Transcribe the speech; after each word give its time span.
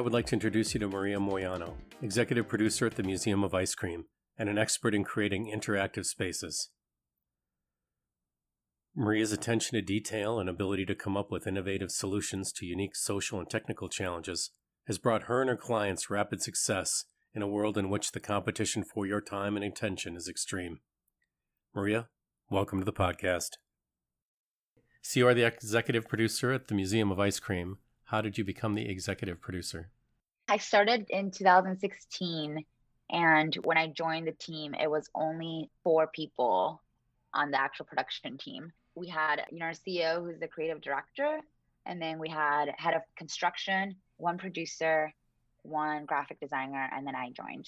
I 0.00 0.02
would 0.02 0.14
like 0.14 0.24
to 0.28 0.34
introduce 0.34 0.72
you 0.72 0.80
to 0.80 0.88
Maria 0.88 1.18
Moyano, 1.18 1.74
executive 2.00 2.48
producer 2.48 2.86
at 2.86 2.94
the 2.94 3.02
Museum 3.02 3.44
of 3.44 3.52
Ice 3.52 3.74
Cream 3.74 4.06
and 4.38 4.48
an 4.48 4.56
expert 4.56 4.94
in 4.94 5.04
creating 5.04 5.52
interactive 5.54 6.06
spaces. 6.06 6.70
Maria's 8.96 9.30
attention 9.30 9.74
to 9.74 9.82
detail 9.82 10.40
and 10.40 10.48
ability 10.48 10.86
to 10.86 10.94
come 10.94 11.18
up 11.18 11.30
with 11.30 11.46
innovative 11.46 11.90
solutions 11.90 12.50
to 12.52 12.64
unique 12.64 12.96
social 12.96 13.38
and 13.38 13.50
technical 13.50 13.90
challenges 13.90 14.48
has 14.86 14.96
brought 14.96 15.24
her 15.24 15.42
and 15.42 15.50
her 15.50 15.56
clients 15.58 16.08
rapid 16.08 16.40
success 16.40 17.04
in 17.34 17.42
a 17.42 17.46
world 17.46 17.76
in 17.76 17.90
which 17.90 18.12
the 18.12 18.20
competition 18.20 18.82
for 18.82 19.04
your 19.04 19.20
time 19.20 19.54
and 19.54 19.66
attention 19.66 20.16
is 20.16 20.30
extreme. 20.30 20.80
Maria, 21.74 22.08
welcome 22.48 22.78
to 22.78 22.86
the 22.86 22.90
podcast. 22.94 23.58
So, 25.02 25.20
you 25.20 25.28
are 25.28 25.34
the 25.34 25.44
executive 25.44 26.08
producer 26.08 26.52
at 26.52 26.68
the 26.68 26.74
Museum 26.74 27.10
of 27.10 27.20
Ice 27.20 27.38
Cream. 27.38 27.76
How 28.10 28.20
did 28.20 28.36
you 28.36 28.44
become 28.44 28.74
the 28.74 28.88
executive 28.88 29.40
producer? 29.40 29.90
I 30.48 30.58
started 30.58 31.06
in 31.10 31.30
2016, 31.30 32.64
and 33.10 33.54
when 33.64 33.78
I 33.78 33.86
joined 33.88 34.26
the 34.26 34.32
team, 34.32 34.74
it 34.74 34.90
was 34.90 35.08
only 35.14 35.70
four 35.84 36.08
people 36.08 36.82
on 37.32 37.50
the 37.50 37.60
actual 37.60 37.86
production 37.86 38.36
team 38.36 38.72
we 38.94 39.08
had 39.08 39.42
you 39.50 39.58
know 39.58 39.66
our 39.66 39.72
CEO 39.72 40.24
who's 40.24 40.38
the 40.38 40.48
creative 40.48 40.80
director, 40.80 41.40
and 41.86 42.00
then 42.00 42.18
we 42.18 42.28
had 42.28 42.66
head 42.76 42.94
of 42.94 43.02
construction, 43.16 43.96
one 44.16 44.38
producer, 44.38 45.12
one 45.62 46.04
graphic 46.04 46.40
designer, 46.40 46.88
and 46.94 47.06
then 47.06 47.14
I 47.14 47.30
joined. 47.30 47.66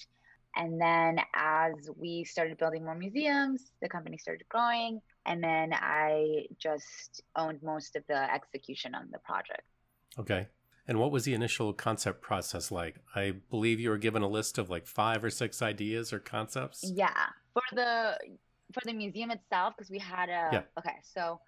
And 0.55 0.79
then 0.79 1.19
as 1.33 1.73
we 1.97 2.23
started 2.25 2.59
building 2.59 2.85
more 2.85 2.93
museums, 2.93 3.71
the 3.81 3.89
company 3.89 4.17
started 4.17 4.47
growing, 4.49 5.01
and 5.25 5.43
then 5.43 5.73
I 5.73 6.45
just 6.59 7.23
owned 7.35 7.63
most 7.63 7.95
of 7.95 8.03
the 8.07 8.31
execution 8.31 8.93
on 8.93 9.09
the 9.11 9.17
project. 9.19 9.63
Okay. 10.19 10.47
And 10.87 10.99
what 10.99 11.11
was 11.11 11.23
the 11.23 11.33
initial 11.33 11.71
concept 11.73 12.21
process 12.21 12.71
like? 12.71 12.97
I 13.15 13.35
believe 13.49 13.79
you 13.79 13.89
were 13.89 13.97
given 13.97 14.21
a 14.21 14.27
list 14.27 14.57
of 14.57 14.69
like 14.69 14.85
five 14.85 15.23
or 15.23 15.29
six 15.29 15.61
ideas 15.61 16.11
or 16.11 16.19
concepts. 16.19 16.83
Yeah. 16.83 17.27
For 17.53 17.63
the 17.73 18.17
for 18.73 18.81
the 18.85 18.93
museum 18.93 19.31
itself 19.31 19.75
because 19.77 19.89
we 19.89 19.99
had 19.99 20.29
a 20.29 20.49
yeah. 20.51 20.61
okay 20.77 20.95
so 21.03 21.39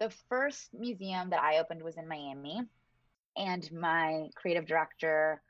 the 0.00 0.10
first 0.28 0.70
museum 0.72 1.30
that 1.30 1.40
i 1.42 1.58
opened 1.58 1.82
was 1.82 1.96
in 1.96 2.08
miami 2.08 2.60
and 3.36 3.70
my 3.72 4.28
creative 4.34 4.66
director 4.66 5.40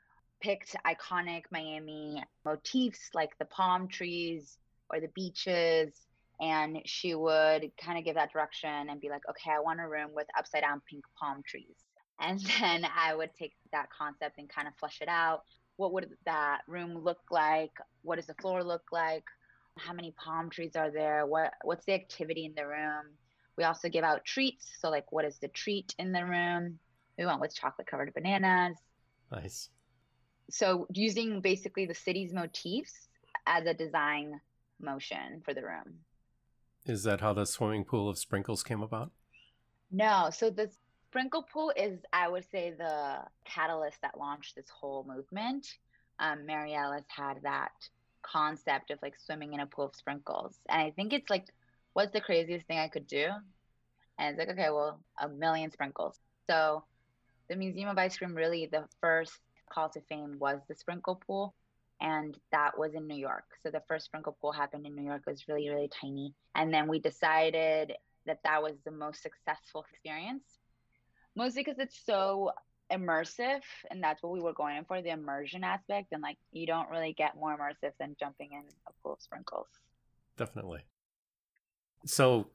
picked 0.41 0.75
iconic 0.85 1.43
miami 1.51 2.21
motifs 2.45 3.09
like 3.13 3.37
the 3.39 3.45
palm 3.45 3.87
trees 3.87 4.57
or 4.89 4.99
the 4.99 5.09
beaches 5.15 5.93
and 6.41 6.79
she 6.85 7.15
would 7.15 7.71
kind 7.77 7.97
of 7.97 8.03
give 8.03 8.15
that 8.15 8.31
direction 8.31 8.89
and 8.89 8.99
be 8.99 9.09
like 9.09 9.21
okay 9.29 9.51
i 9.51 9.59
want 9.59 9.79
a 9.79 9.87
room 9.87 10.09
with 10.13 10.27
upside 10.37 10.61
down 10.61 10.81
pink 10.89 11.03
palm 11.17 11.41
trees 11.47 11.77
and 12.19 12.39
then 12.59 12.85
i 12.95 13.13
would 13.13 13.33
take 13.37 13.53
that 13.73 13.89
concept 13.89 14.37
and 14.37 14.47
kind 14.47 14.67
of 14.67 14.73
flesh 14.75 14.99
it 15.01 15.09
out. 15.09 15.41
What 15.75 15.91
would 15.91 16.09
that 16.25 16.61
room 16.67 17.03
look 17.03 17.19
like? 17.29 17.71
What 18.03 18.15
does 18.15 18.27
the 18.27 18.35
floor 18.35 18.63
look 18.63 18.83
like? 18.93 19.23
How 19.77 19.91
many 19.91 20.11
palm 20.11 20.49
trees 20.49 20.75
are 20.75 20.91
there? 20.91 21.25
What 21.25 21.51
what's 21.63 21.85
the 21.85 21.93
activity 21.93 22.45
in 22.45 22.53
the 22.55 22.65
room? 22.65 23.17
We 23.57 23.65
also 23.65 23.89
give 23.89 24.03
out 24.03 24.23
treats. 24.23 24.71
So 24.79 24.89
like 24.89 25.11
what 25.11 25.25
is 25.25 25.39
the 25.39 25.49
treat 25.49 25.93
in 25.99 26.11
the 26.13 26.23
room? 26.23 26.79
We 27.17 27.25
went 27.25 27.41
with 27.41 27.55
chocolate 27.55 27.87
covered 27.87 28.13
bananas. 28.13 28.77
Nice. 29.31 29.69
So 30.49 30.87
using 30.93 31.41
basically 31.41 31.85
the 31.85 31.95
city's 31.95 32.33
motifs 32.33 32.93
as 33.47 33.65
a 33.65 33.73
design 33.73 34.39
motion 34.79 35.41
for 35.43 35.53
the 35.53 35.63
room. 35.63 35.99
Is 36.85 37.03
that 37.03 37.21
how 37.21 37.33
the 37.33 37.45
swimming 37.45 37.85
pool 37.85 38.09
of 38.09 38.17
sprinkles 38.19 38.61
came 38.61 38.81
about? 38.81 39.11
No. 39.91 40.29
So 40.31 40.49
the 40.49 40.69
sprinkle 41.13 41.45
pool 41.53 41.71
is 41.77 41.99
i 42.11 42.27
would 42.27 42.43
say 42.51 42.73
the 42.77 43.19
catalyst 43.45 43.97
that 44.01 44.17
launched 44.17 44.55
this 44.55 44.65
whole 44.69 45.05
movement 45.07 45.77
um, 46.19 46.45
Maryellis 46.45 47.05
had 47.07 47.39
that 47.43 47.71
concept 48.21 48.91
of 48.91 48.99
like 49.01 49.19
swimming 49.19 49.53
in 49.53 49.59
a 49.59 49.67
pool 49.67 49.85
of 49.85 49.95
sprinkles. 49.95 50.59
And 50.69 50.81
I 50.81 50.91
think 50.91 51.13
it's 51.13 51.29
like, 51.29 51.45
what's 51.93 52.13
the 52.13 52.21
craziest 52.21 52.65
thing 52.67 52.79
I 52.79 52.87
could 52.87 53.07
do? 53.07 53.27
And 54.17 54.29
it's 54.29 54.39
like, 54.39 54.49
okay, 54.57 54.69
well, 54.69 54.99
a 55.19 55.27
million 55.27 55.71
sprinkles. 55.71 56.19
So 56.49 56.83
the 57.49 57.55
Museum 57.55 57.89
of 57.89 57.97
Ice 57.97 58.17
Cream 58.17 58.35
really 58.35 58.67
the 58.71 58.85
first 59.01 59.33
call 59.71 59.89
to 59.89 60.01
fame 60.01 60.37
was 60.39 60.59
the 60.67 60.75
sprinkle 60.75 61.21
pool. 61.27 61.53
And 62.01 62.37
that 62.51 62.77
was 62.77 62.95
in 62.95 63.07
New 63.07 63.15
York. 63.17 63.45
So 63.63 63.71
the 63.71 63.83
first 63.87 64.05
sprinkle 64.05 64.35
pool 64.41 64.51
happened 64.51 64.85
in 64.85 64.95
New 64.95 65.03
York. 65.05 65.23
It 65.25 65.29
was 65.29 65.47
really, 65.47 65.69
really 65.69 65.89
tiny. 66.01 66.33
And 66.55 66.73
then 66.73 66.87
we 66.87 66.99
decided 66.99 67.93
that 68.25 68.39
that 68.43 68.61
was 68.61 68.73
the 68.83 68.91
most 68.91 69.21
successful 69.21 69.85
experience, 69.89 70.43
mostly 71.35 71.63
because 71.63 71.79
it's 71.79 71.99
so 72.05 72.51
immersive 72.91 73.61
and 73.89 74.03
that's 74.03 74.21
what 74.21 74.31
we 74.31 74.41
were 74.41 74.53
going 74.53 74.83
for 74.85 75.01
the 75.01 75.09
immersion 75.09 75.63
aspect 75.63 76.09
and 76.11 76.21
like 76.21 76.37
you 76.51 76.67
don't 76.67 76.89
really 76.89 77.13
get 77.13 77.35
more 77.35 77.57
immersive 77.57 77.91
than 77.99 78.15
jumping 78.19 78.49
in 78.51 78.63
a 78.87 78.91
pool 79.01 79.13
of 79.13 79.21
sprinkles. 79.21 79.67
Definitely. 80.37 80.81
So 82.05 82.47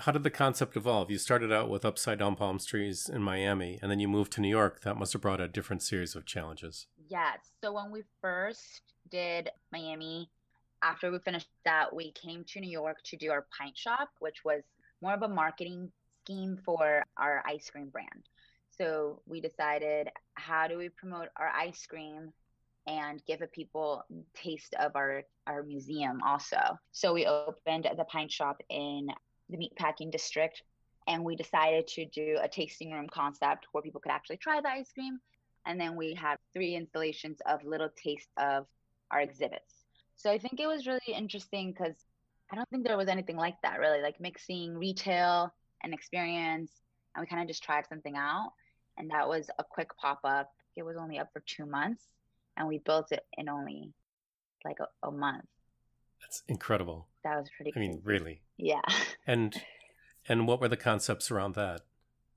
how 0.00 0.12
did 0.12 0.24
the 0.24 0.30
concept 0.30 0.76
evolve? 0.76 1.10
You 1.10 1.18
started 1.18 1.52
out 1.52 1.68
with 1.68 1.84
upside 1.84 2.18
down 2.18 2.36
palm 2.36 2.58
trees 2.58 3.08
in 3.08 3.22
miami 3.22 3.78
and 3.80 3.90
then 3.90 4.00
you 4.00 4.08
moved 4.08 4.32
to 4.32 4.40
new 4.40 4.48
york. 4.48 4.82
That 4.82 4.96
must 4.96 5.12
have 5.12 5.22
brought 5.22 5.40
a 5.40 5.48
different 5.48 5.82
series 5.82 6.14
of 6.14 6.26
challenges. 6.26 6.86
Yes. 7.08 7.38
So 7.62 7.72
when 7.72 7.90
we 7.90 8.02
first 8.20 8.82
did 9.10 9.50
miami 9.72 10.30
after 10.82 11.10
we 11.10 11.18
finished 11.20 11.48
that 11.64 11.94
we 11.94 12.12
came 12.12 12.44
to 12.44 12.60
new 12.60 12.70
york 12.70 12.98
to 13.04 13.16
do 13.16 13.30
our 13.30 13.46
pint 13.56 13.76
shop 13.78 14.08
which 14.18 14.44
was 14.44 14.62
more 15.00 15.14
of 15.14 15.22
a 15.22 15.28
marketing 15.28 15.90
scheme 16.26 16.58
for 16.64 17.04
our 17.16 17.42
ice 17.46 17.70
cream 17.70 17.88
brand 17.88 18.28
so 18.76 19.22
we 19.26 19.40
decided, 19.40 20.10
how 20.34 20.68
do 20.68 20.76
we 20.76 20.88
promote 20.90 21.28
our 21.36 21.48
ice 21.48 21.86
cream 21.86 22.32
and 22.86 23.24
give 23.26 23.42
a 23.42 23.46
people 23.46 24.04
taste 24.34 24.74
of 24.78 24.94
our 24.94 25.22
our 25.46 25.62
museum 25.62 26.20
also? 26.24 26.58
So 26.92 27.14
we 27.14 27.26
opened 27.26 27.88
the 27.96 28.04
pint 28.04 28.30
shop 28.30 28.60
in 28.68 29.08
the 29.48 29.56
meatpacking 29.56 30.10
district, 30.10 30.62
and 31.06 31.24
we 31.24 31.36
decided 31.36 31.86
to 31.88 32.06
do 32.06 32.38
a 32.42 32.48
tasting 32.48 32.92
room 32.92 33.08
concept 33.10 33.66
where 33.72 33.82
people 33.82 34.00
could 34.00 34.12
actually 34.12 34.38
try 34.38 34.60
the 34.60 34.68
ice 34.68 34.92
cream. 34.92 35.18
And 35.64 35.80
then 35.80 35.96
we 35.96 36.14
had 36.14 36.36
three 36.52 36.76
installations 36.76 37.38
of 37.46 37.64
little 37.64 37.88
taste 37.96 38.28
of 38.36 38.66
our 39.10 39.20
exhibits. 39.20 39.84
So 40.16 40.30
I 40.30 40.38
think 40.38 40.60
it 40.60 40.66
was 40.66 40.86
really 40.86 41.00
interesting 41.14 41.72
because 41.72 41.96
I 42.52 42.56
don't 42.56 42.68
think 42.68 42.86
there 42.86 42.96
was 42.96 43.08
anything 43.08 43.36
like 43.36 43.60
that 43.62 43.80
really, 43.80 44.02
like 44.02 44.20
mixing 44.20 44.76
retail 44.76 45.52
and 45.82 45.94
experience. 45.94 46.70
And 47.14 47.22
we 47.22 47.26
kind 47.26 47.42
of 47.42 47.48
just 47.48 47.62
tried 47.62 47.86
something 47.88 48.16
out 48.16 48.52
and 48.98 49.10
that 49.10 49.28
was 49.28 49.48
a 49.58 49.64
quick 49.64 49.96
pop 49.96 50.20
up. 50.24 50.52
It 50.76 50.84
was 50.84 50.96
only 50.96 51.18
up 51.18 51.32
for 51.32 51.42
two 51.46 51.66
months, 51.66 52.04
and 52.56 52.68
we 52.68 52.78
built 52.78 53.12
it 53.12 53.24
in 53.36 53.48
only 53.48 53.92
like 54.64 54.78
a, 54.80 55.06
a 55.06 55.10
month. 55.10 55.44
That's 56.20 56.42
incredible. 56.48 57.06
That 57.24 57.36
was 57.38 57.48
pretty. 57.56 57.72
I 57.74 57.78
mean, 57.78 58.00
really. 58.04 58.42
Yeah. 58.56 58.82
And 59.26 59.60
and 60.28 60.46
what 60.46 60.60
were 60.60 60.68
the 60.68 60.76
concepts 60.76 61.32
around 61.32 61.56
that? 61.56 61.80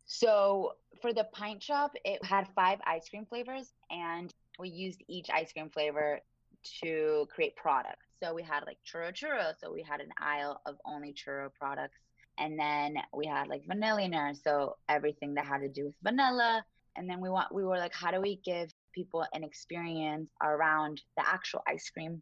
So 0.07 0.73
for 1.01 1.13
the 1.13 1.25
pint 1.31 1.61
shop, 1.61 1.91
it 2.03 2.23
had 2.25 2.47
five 2.55 2.79
ice 2.85 3.07
cream 3.09 3.25
flavors, 3.25 3.71
and 3.91 4.33
we 4.57 4.69
used 4.69 5.03
each 5.07 5.29
ice 5.29 5.53
cream 5.53 5.69
flavor 5.69 6.19
to 6.81 7.27
create 7.33 7.55
products. 7.55 8.07
So 8.21 8.33
we 8.33 8.41
had 8.41 8.63
like 8.65 8.77
churro 8.85 9.13
churro. 9.13 9.53
So 9.61 9.71
we 9.71 9.83
had 9.83 10.01
an 10.01 10.09
aisle 10.17 10.61
of 10.65 10.75
only 10.83 11.13
churro 11.13 11.49
products 11.53 11.99
and 12.39 12.57
then 12.57 12.95
we 13.13 13.27
had 13.27 13.47
like 13.47 13.65
vanillionaire 13.65 14.35
so 14.41 14.77
everything 14.87 15.33
that 15.35 15.45
had 15.45 15.59
to 15.59 15.69
do 15.69 15.85
with 15.85 15.95
vanilla. 16.01 16.63
And 16.95 17.09
then 17.09 17.21
we 17.21 17.29
want 17.29 17.53
we 17.53 17.63
were 17.63 17.77
like 17.77 17.93
how 17.93 18.11
do 18.11 18.21
we 18.21 18.37
give 18.43 18.71
people 18.93 19.25
an 19.33 19.43
experience 19.43 20.29
around 20.41 21.01
the 21.17 21.27
actual 21.27 21.61
ice 21.67 21.89
cream 21.89 22.21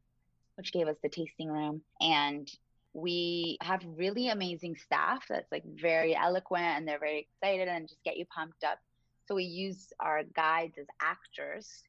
which 0.56 0.74
gave 0.74 0.88
us 0.88 0.98
the 1.04 1.10
tasting 1.10 1.50
room. 1.50 1.82
And 2.02 2.50
we 2.94 3.58
have 3.62 3.84
really 3.96 4.30
amazing 4.30 4.76
staff 4.76 5.24
that's 5.30 5.52
like 5.52 5.64
very 5.66 6.16
eloquent 6.16 6.66
and 6.66 6.88
they're 6.88 7.00
very 7.00 7.28
excited 7.42 7.68
and 7.68 7.88
just 7.88 8.04
get 8.04 8.18
you 8.18 8.26
pumped 8.26 8.64
up. 8.64 8.80
So 9.28 9.36
we 9.36 9.44
use 9.44 9.94
our 10.00 10.24
guides 10.24 10.80
as 10.80 10.88
actors 11.00 11.84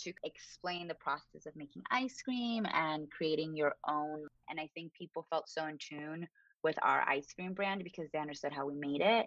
to 0.00 0.12
explain 0.22 0.88
the 0.88 0.94
process 0.94 1.46
of 1.46 1.56
making 1.56 1.82
ice 1.90 2.20
cream 2.20 2.66
and 2.74 3.10
creating 3.10 3.56
your 3.56 3.74
own. 3.88 4.26
And 4.50 4.60
i 4.60 4.68
think 4.74 4.92
people 4.92 5.26
felt 5.30 5.48
so 5.48 5.66
in 5.66 5.78
tune 5.78 6.28
with 6.64 6.76
our 6.82 7.02
ice 7.08 7.32
cream 7.34 7.52
brand 7.52 7.84
because 7.84 8.08
they 8.12 8.18
understood 8.18 8.52
how 8.52 8.66
we 8.66 8.74
made 8.74 9.02
it. 9.02 9.26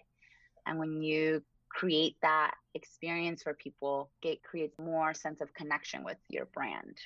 And 0.66 0.80
when 0.80 1.02
you 1.02 1.44
create 1.70 2.16
that 2.22 2.56
experience 2.74 3.44
for 3.44 3.54
people, 3.54 4.10
it 4.22 4.44
creates 4.44 4.78
more 4.80 5.14
sense 5.14 5.40
of 5.42 5.54
connection 5.54 6.04
with 6.04 6.18
your 6.30 6.46
brand. 6.46 6.98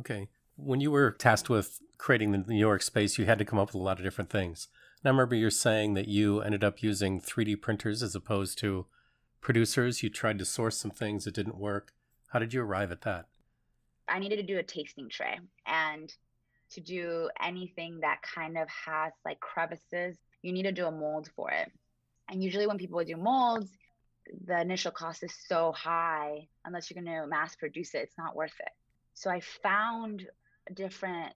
Okay. 0.00 0.28
When 0.56 0.80
you 0.80 0.90
were 0.90 1.12
tasked 1.12 1.50
with 1.50 1.80
creating 1.98 2.32
the 2.32 2.38
New 2.38 2.58
York 2.58 2.82
space, 2.82 3.18
you 3.18 3.26
had 3.26 3.38
to 3.38 3.44
come 3.44 3.58
up 3.58 3.68
with 3.68 3.74
a 3.76 3.84
lot 3.84 3.98
of 3.98 4.04
different 4.04 4.30
things. 4.30 4.68
And 5.02 5.08
I 5.08 5.10
remember 5.10 5.34
you're 5.34 5.50
saying 5.50 5.94
that 5.94 6.08
you 6.08 6.40
ended 6.40 6.64
up 6.64 6.82
using 6.82 7.20
3D 7.20 7.60
printers 7.60 8.02
as 8.02 8.14
opposed 8.14 8.58
to 8.58 8.86
producers. 9.40 10.02
You 10.02 10.10
tried 10.10 10.38
to 10.38 10.44
source 10.44 10.78
some 10.78 10.90
things 10.90 11.24
that 11.24 11.34
didn't 11.34 11.58
work. 11.58 11.92
How 12.28 12.38
did 12.38 12.54
you 12.54 12.62
arrive 12.62 12.90
at 12.90 13.02
that? 13.02 13.26
I 14.08 14.18
needed 14.18 14.36
to 14.36 14.42
do 14.42 14.58
a 14.58 14.62
tasting 14.62 15.08
tray. 15.08 15.38
And 15.66 16.12
to 16.74 16.80
do 16.80 17.28
anything 17.42 18.00
that 18.00 18.20
kind 18.22 18.56
of 18.58 18.68
has 18.68 19.12
like 19.24 19.40
crevices, 19.40 20.16
you 20.42 20.52
need 20.52 20.64
to 20.64 20.72
do 20.72 20.86
a 20.86 20.92
mold 20.92 21.28
for 21.34 21.50
it. 21.50 21.70
And 22.30 22.42
usually 22.42 22.66
when 22.66 22.78
people 22.78 23.02
do 23.04 23.16
molds, 23.16 23.70
the 24.46 24.60
initial 24.60 24.90
cost 24.90 25.22
is 25.22 25.34
so 25.48 25.72
high 25.72 26.46
unless 26.64 26.90
you're 26.90 27.02
going 27.02 27.20
to 27.20 27.26
mass 27.26 27.56
produce 27.56 27.94
it 27.94 27.98
it's 27.98 28.18
not 28.18 28.34
worth 28.34 28.54
it 28.60 28.72
so 29.14 29.30
i 29.30 29.40
found 29.40 30.26
different 30.74 31.32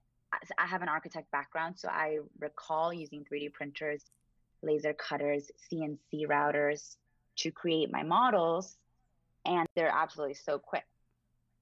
i 0.57 0.65
have 0.65 0.81
an 0.81 0.89
architect 0.89 1.29
background 1.31 1.75
so 1.77 1.87
i 1.89 2.17
recall 2.39 2.93
using 2.93 3.25
3d 3.31 3.53
printers 3.53 4.03
laser 4.61 4.93
cutters 4.93 5.51
cnc 5.71 6.27
routers 6.27 6.95
to 7.35 7.51
create 7.51 7.91
my 7.91 8.03
models 8.03 8.77
and 9.45 9.67
they're 9.75 9.93
absolutely 9.93 10.33
so 10.33 10.59
quick 10.59 10.85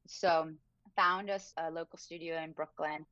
so 0.07 0.49
found 0.95 1.29
us 1.29 1.53
a 1.57 1.69
local 1.69 1.99
studio 1.99 2.41
in 2.41 2.51
brooklyn 2.51 3.05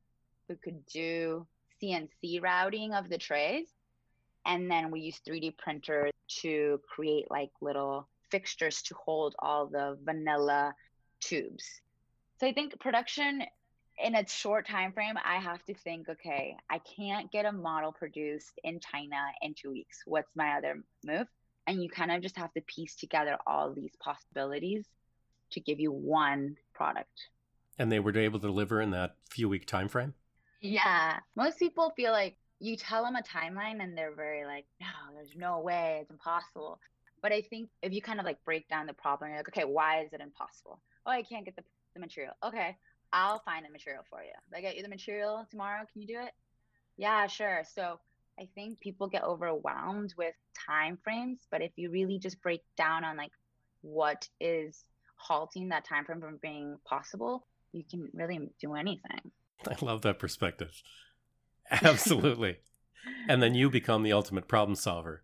who 0.48 0.56
could 0.56 0.84
do 0.86 1.46
cnc 1.82 2.42
routing 2.42 2.94
of 2.94 3.08
the 3.08 3.18
trays. 3.18 3.66
And 4.44 4.70
then 4.70 4.90
we 4.90 5.00
use 5.00 5.20
3d 5.26 5.58
printers 5.58 6.12
to 6.40 6.80
create 6.88 7.30
like 7.30 7.50
little 7.60 8.08
fixtures 8.30 8.82
to 8.82 8.94
hold 8.94 9.34
all 9.38 9.66
the 9.66 9.98
vanilla 10.04 10.74
tubes. 11.20 11.64
So 12.38 12.46
i 12.46 12.52
think 12.52 12.78
production 12.80 13.42
in 13.98 14.14
a 14.14 14.28
short 14.28 14.68
time 14.68 14.92
frame 14.92 15.14
i 15.24 15.36
have 15.36 15.64
to 15.64 15.72
think 15.72 16.06
okay 16.06 16.54
i 16.68 16.78
can't 16.80 17.32
get 17.32 17.46
a 17.46 17.52
model 17.52 17.92
produced 17.92 18.52
in 18.62 18.78
china 18.80 19.16
in 19.42 19.54
two 19.54 19.70
weeks. 19.70 20.02
What's 20.06 20.34
my 20.36 20.56
other 20.58 20.82
move? 21.04 21.26
And 21.66 21.82
you 21.82 21.88
kind 21.88 22.12
of 22.12 22.22
just 22.22 22.36
have 22.36 22.52
to 22.54 22.60
piece 22.60 22.94
together 22.94 23.36
all 23.46 23.72
these 23.72 23.92
possibilities 23.98 24.86
to 25.50 25.60
give 25.60 25.80
you 25.80 25.90
one 25.90 26.56
product. 26.74 27.28
And 27.78 27.90
they 27.90 27.98
were 27.98 28.16
able 28.16 28.38
to 28.38 28.46
deliver 28.46 28.80
in 28.80 28.90
that 28.90 29.16
few 29.28 29.48
week 29.48 29.66
time 29.66 29.88
frame 29.88 30.14
yeah 30.66 31.18
most 31.36 31.58
people 31.58 31.92
feel 31.96 32.12
like 32.12 32.36
you 32.58 32.76
tell 32.76 33.04
them 33.04 33.16
a 33.16 33.22
timeline 33.22 33.82
and 33.82 33.96
they're 33.96 34.14
very 34.14 34.44
like, 34.44 34.64
no, 34.80 34.86
there's 35.14 35.34
no 35.36 35.60
way, 35.60 35.98
it's 36.02 36.10
impossible. 36.10 36.80
But 37.22 37.32
I 37.32 37.42
think 37.42 37.68
if 37.82 37.92
you 37.92 38.00
kind 38.00 38.20
of 38.20 38.26
like 38.26 38.42
break 38.44 38.68
down 38.68 38.86
the 38.86 38.92
problem, 38.94 39.30
you're 39.30 39.38
like, 39.38 39.48
okay, 39.48 39.64
why 39.64 40.02
is 40.02 40.12
it 40.12 40.20
impossible? 40.20 40.80
Oh, 41.04 41.10
I 41.10 41.22
can't 41.22 41.44
get 41.44 41.56
the, 41.56 41.62
the 41.94 42.00
material. 42.00 42.34
Okay, 42.44 42.76
I'll 43.12 43.40
find 43.40 43.64
the 43.64 43.70
material 43.70 44.04
for 44.08 44.22
you. 44.22 44.30
I 44.54 44.60
get 44.60 44.76
you 44.76 44.82
the 44.82 44.88
material 44.88 45.46
tomorrow, 45.50 45.84
can 45.92 46.02
you 46.02 46.08
do 46.08 46.20
it? 46.20 46.32
Yeah, 46.96 47.26
sure. 47.26 47.62
So 47.74 48.00
I 48.38 48.48
think 48.54 48.80
people 48.80 49.08
get 49.08 49.24
overwhelmed 49.24 50.14
with 50.16 50.34
time 50.66 50.98
frames, 51.02 51.40
but 51.50 51.62
if 51.62 51.72
you 51.76 51.90
really 51.90 52.18
just 52.18 52.40
break 52.42 52.62
down 52.76 53.04
on 53.04 53.16
like 53.16 53.32
what 53.82 54.28
is 54.40 54.84
halting 55.16 55.68
that 55.70 55.84
time 55.84 56.04
frame 56.04 56.20
from 56.20 56.38
being 56.40 56.76
possible, 56.86 57.46
you 57.72 57.82
can 57.88 58.08
really 58.14 58.50
do 58.60 58.74
anything. 58.74 59.30
I 59.68 59.84
love 59.84 60.02
that 60.02 60.18
perspective. 60.18 60.82
Absolutely. 61.70 62.58
and 63.28 63.42
then 63.42 63.54
you 63.54 63.70
become 63.70 64.02
the 64.02 64.12
ultimate 64.12 64.48
problem 64.48 64.76
solver. 64.76 65.22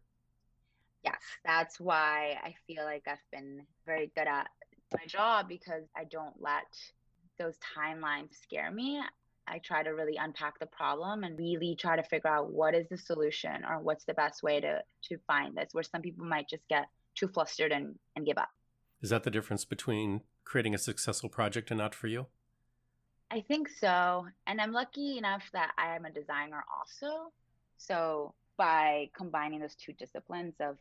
Yes, 1.05 1.21
that's 1.45 1.81
why 1.81 2.39
I 2.43 2.55
feel 2.67 2.85
like 2.85 3.03
I've 3.09 3.19
been 3.33 3.67
very 3.87 4.13
good 4.17 4.29
at 4.29 4.49
my 4.93 5.05
job 5.07 5.49
because 5.49 5.85
I 5.97 6.05
don't 6.05 6.35
let 6.41 6.67
those 7.39 7.57
timelines 7.77 8.35
scare 8.43 8.71
me. 8.71 9.01
I 9.49 9.59
try 9.59 9.83
to 9.83 9.91
really 9.91 10.17
unpack 10.17 10.61
the 10.61 10.67
problem 10.67 11.25
and 11.25 11.37
really 11.37 11.77
try 11.79 11.97
to 11.97 12.03
figure 12.05 12.31
out 12.31 12.53
what 12.53 12.75
is 12.75 12.87
the 12.89 12.97
solution 12.97 13.65
or 13.69 13.81
what's 13.81 14.05
the 14.05 14.15
best 14.15 14.43
way 14.43 14.61
to 14.61 14.83
to 15.09 15.19
find 15.27 15.57
this 15.57 15.71
where 15.73 15.83
some 15.83 16.03
people 16.03 16.25
might 16.25 16.49
just 16.49 16.67
get 16.69 16.87
too 17.17 17.27
flustered 17.29 17.73
and, 17.73 17.97
and 18.15 18.25
give 18.25 18.39
up. 18.39 18.49
Is 19.01 19.11
that 19.11 19.25
the 19.25 19.31
difference 19.31 19.65
between 19.65 20.21
creating 20.45 20.75
a 20.75 20.79
successful 20.79 21.29
project 21.29 21.71
and 21.71 21.79
not 21.79 21.95
for 21.95 22.07
you? 22.07 22.27
I 23.33 23.41
think 23.41 23.71
so. 23.71 24.27
And 24.47 24.61
I'm 24.61 24.73
lucky 24.73 25.17
enough 25.17 25.43
that 25.55 25.73
I 25.79 25.97
am 25.97 26.05
a 26.05 26.11
designer 26.11 26.63
also. 26.79 27.33
So 27.79 28.35
by 28.59 29.09
combining 29.17 29.61
those 29.61 29.75
two 29.75 29.95
disciplines 29.95 30.55
of 30.61 30.77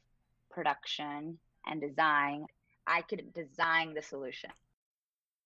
production 0.49 1.37
and 1.65 1.79
design, 1.79 2.45
I 2.85 3.03
could 3.03 3.33
design 3.33 3.93
the 3.93 4.01
solution. 4.01 4.49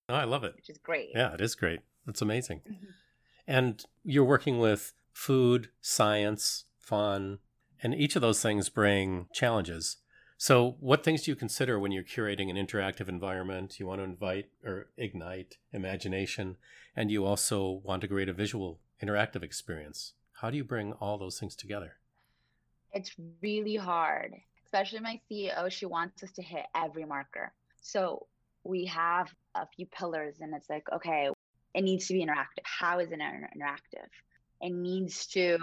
Oh, 0.10 0.16
I 0.16 0.24
love 0.24 0.44
it. 0.44 0.56
Which 0.56 0.70
is 0.72 0.80
great. 0.80 1.10
Yeah, 1.14 1.36
it 1.36 1.42
is 1.42 1.54
great. 1.54 1.82
That's 2.08 2.24
amazing. 2.24 2.62
Mm-hmm. 2.68 2.86
And 3.48 3.84
you're 4.04 4.24
working 4.24 4.58
with 4.58 4.94
food, 5.14 5.70
science, 5.82 6.66
fun, 6.80 7.38
and 7.84 7.94
each 7.94 8.16
of 8.16 8.24
those 8.24 8.42
things 8.42 8.70
bring 8.70 9.28
challenges. 9.32 9.98
So, 10.38 10.76
what 10.82 11.04
things 11.04 11.24
do 11.24 11.32
you 11.32 11.36
consider 11.36 11.80
when 11.80 11.94
you're 11.94 12.04
curating 12.04 12.50
an 12.50 12.58
interactive 12.58 13.08
environment? 13.08 13.80
You 13.80 13.88
want 13.88 14.00
to 14.00 14.04
invite 14.04 14.50
or 14.66 14.88
ignite 14.98 15.58
imagination, 15.72 16.58
and 16.94 17.10
you 17.10 17.26
also 17.26 17.82
want 17.86 18.02
to 18.02 18.08
create 18.10 18.28
a 18.28 18.34
visual 18.34 18.80
interactive 19.02 19.44
experience. 19.44 20.14
How 20.42 20.50
do 20.50 20.58
you 20.58 20.66
bring 20.66 20.92
all 20.94 21.18
those 21.18 21.40
things 21.40 21.56
together? 21.56 21.94
It's 22.92 23.16
really 23.42 23.78
hard, 23.78 24.34
especially 24.66 25.00
my 25.00 25.22
CEO. 25.32 25.72
She 25.72 25.86
wants 25.86 26.22
us 26.22 26.32
to 26.34 26.42
hit 26.42 26.66
every 26.76 27.06
marker. 27.06 27.54
So, 27.82 28.28
we 28.66 28.86
have 28.88 29.30
a 29.56 29.66
few 29.66 29.86
pillars, 29.86 30.36
and 30.42 30.54
it's 30.54 30.70
like, 30.70 30.86
okay, 30.92 31.30
it 31.74 31.82
needs 31.82 32.08
to 32.08 32.14
be 32.14 32.26
interactive. 32.26 32.64
How 32.64 33.00
is 33.00 33.10
it 33.10 33.20
interactive? 33.20 34.10
It 34.60 34.74
needs 34.74 35.28
to 35.28 35.60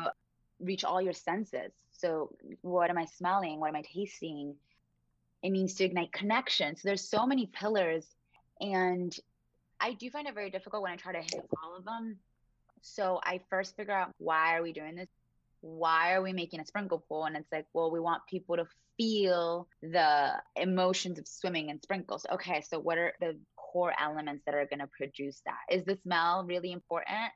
reach 0.62 0.84
all 0.84 1.00
your 1.02 1.12
senses. 1.12 1.72
So, 1.92 2.34
what 2.62 2.90
am 2.90 2.98
I 2.98 3.06
smelling? 3.16 3.60
What 3.60 3.68
am 3.68 3.76
I 3.76 3.82
tasting? 3.82 4.56
It 5.42 5.50
needs 5.50 5.74
to 5.74 5.84
ignite 5.84 6.12
connection. 6.12 6.76
So, 6.76 6.82
there's 6.84 7.08
so 7.08 7.26
many 7.26 7.46
pillars. 7.46 8.06
And 8.60 9.16
I 9.80 9.94
do 9.94 10.10
find 10.10 10.28
it 10.28 10.34
very 10.34 10.50
difficult 10.50 10.82
when 10.82 10.92
I 10.92 10.96
try 10.96 11.12
to 11.12 11.20
hit 11.20 11.48
all 11.62 11.76
of 11.76 11.84
them. 11.84 12.18
So, 12.82 13.20
I 13.22 13.40
first 13.50 13.76
figure 13.76 13.94
out 13.94 14.12
why 14.18 14.56
are 14.56 14.62
we 14.62 14.72
doing 14.72 14.96
this? 14.96 15.08
Why 15.60 16.14
are 16.14 16.22
we 16.22 16.32
making 16.32 16.60
a 16.60 16.66
sprinkle 16.66 17.04
pool? 17.08 17.24
And 17.24 17.36
it's 17.36 17.52
like, 17.52 17.66
well, 17.72 17.90
we 17.90 18.00
want 18.00 18.22
people 18.28 18.56
to 18.56 18.66
feel 18.96 19.68
the 19.80 20.32
emotions 20.56 21.18
of 21.18 21.28
swimming 21.28 21.68
in 21.68 21.80
sprinkles. 21.80 22.26
Okay, 22.32 22.62
so 22.68 22.80
what 22.80 22.98
are 22.98 23.12
the 23.20 23.38
core 23.56 23.92
elements 23.98 24.42
that 24.44 24.56
are 24.56 24.66
going 24.66 24.80
to 24.80 24.88
produce 24.88 25.40
that? 25.46 25.74
Is 25.74 25.84
the 25.84 25.98
smell 26.02 26.44
really 26.44 26.72
important? 26.72 27.30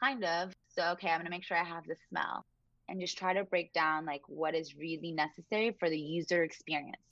Kind 0.00 0.24
of. 0.24 0.52
So, 0.68 0.92
okay, 0.92 1.08
I'm 1.08 1.18
going 1.18 1.26
to 1.26 1.30
make 1.30 1.44
sure 1.44 1.56
I 1.56 1.64
have 1.64 1.84
the 1.84 1.96
smell 2.08 2.46
and 2.88 3.00
just 3.00 3.18
try 3.18 3.32
to 3.32 3.44
break 3.44 3.72
down 3.72 4.04
like 4.04 4.22
what 4.26 4.54
is 4.54 4.76
really 4.76 5.12
necessary 5.12 5.74
for 5.78 5.88
the 5.88 5.98
user 5.98 6.42
experience. 6.42 7.02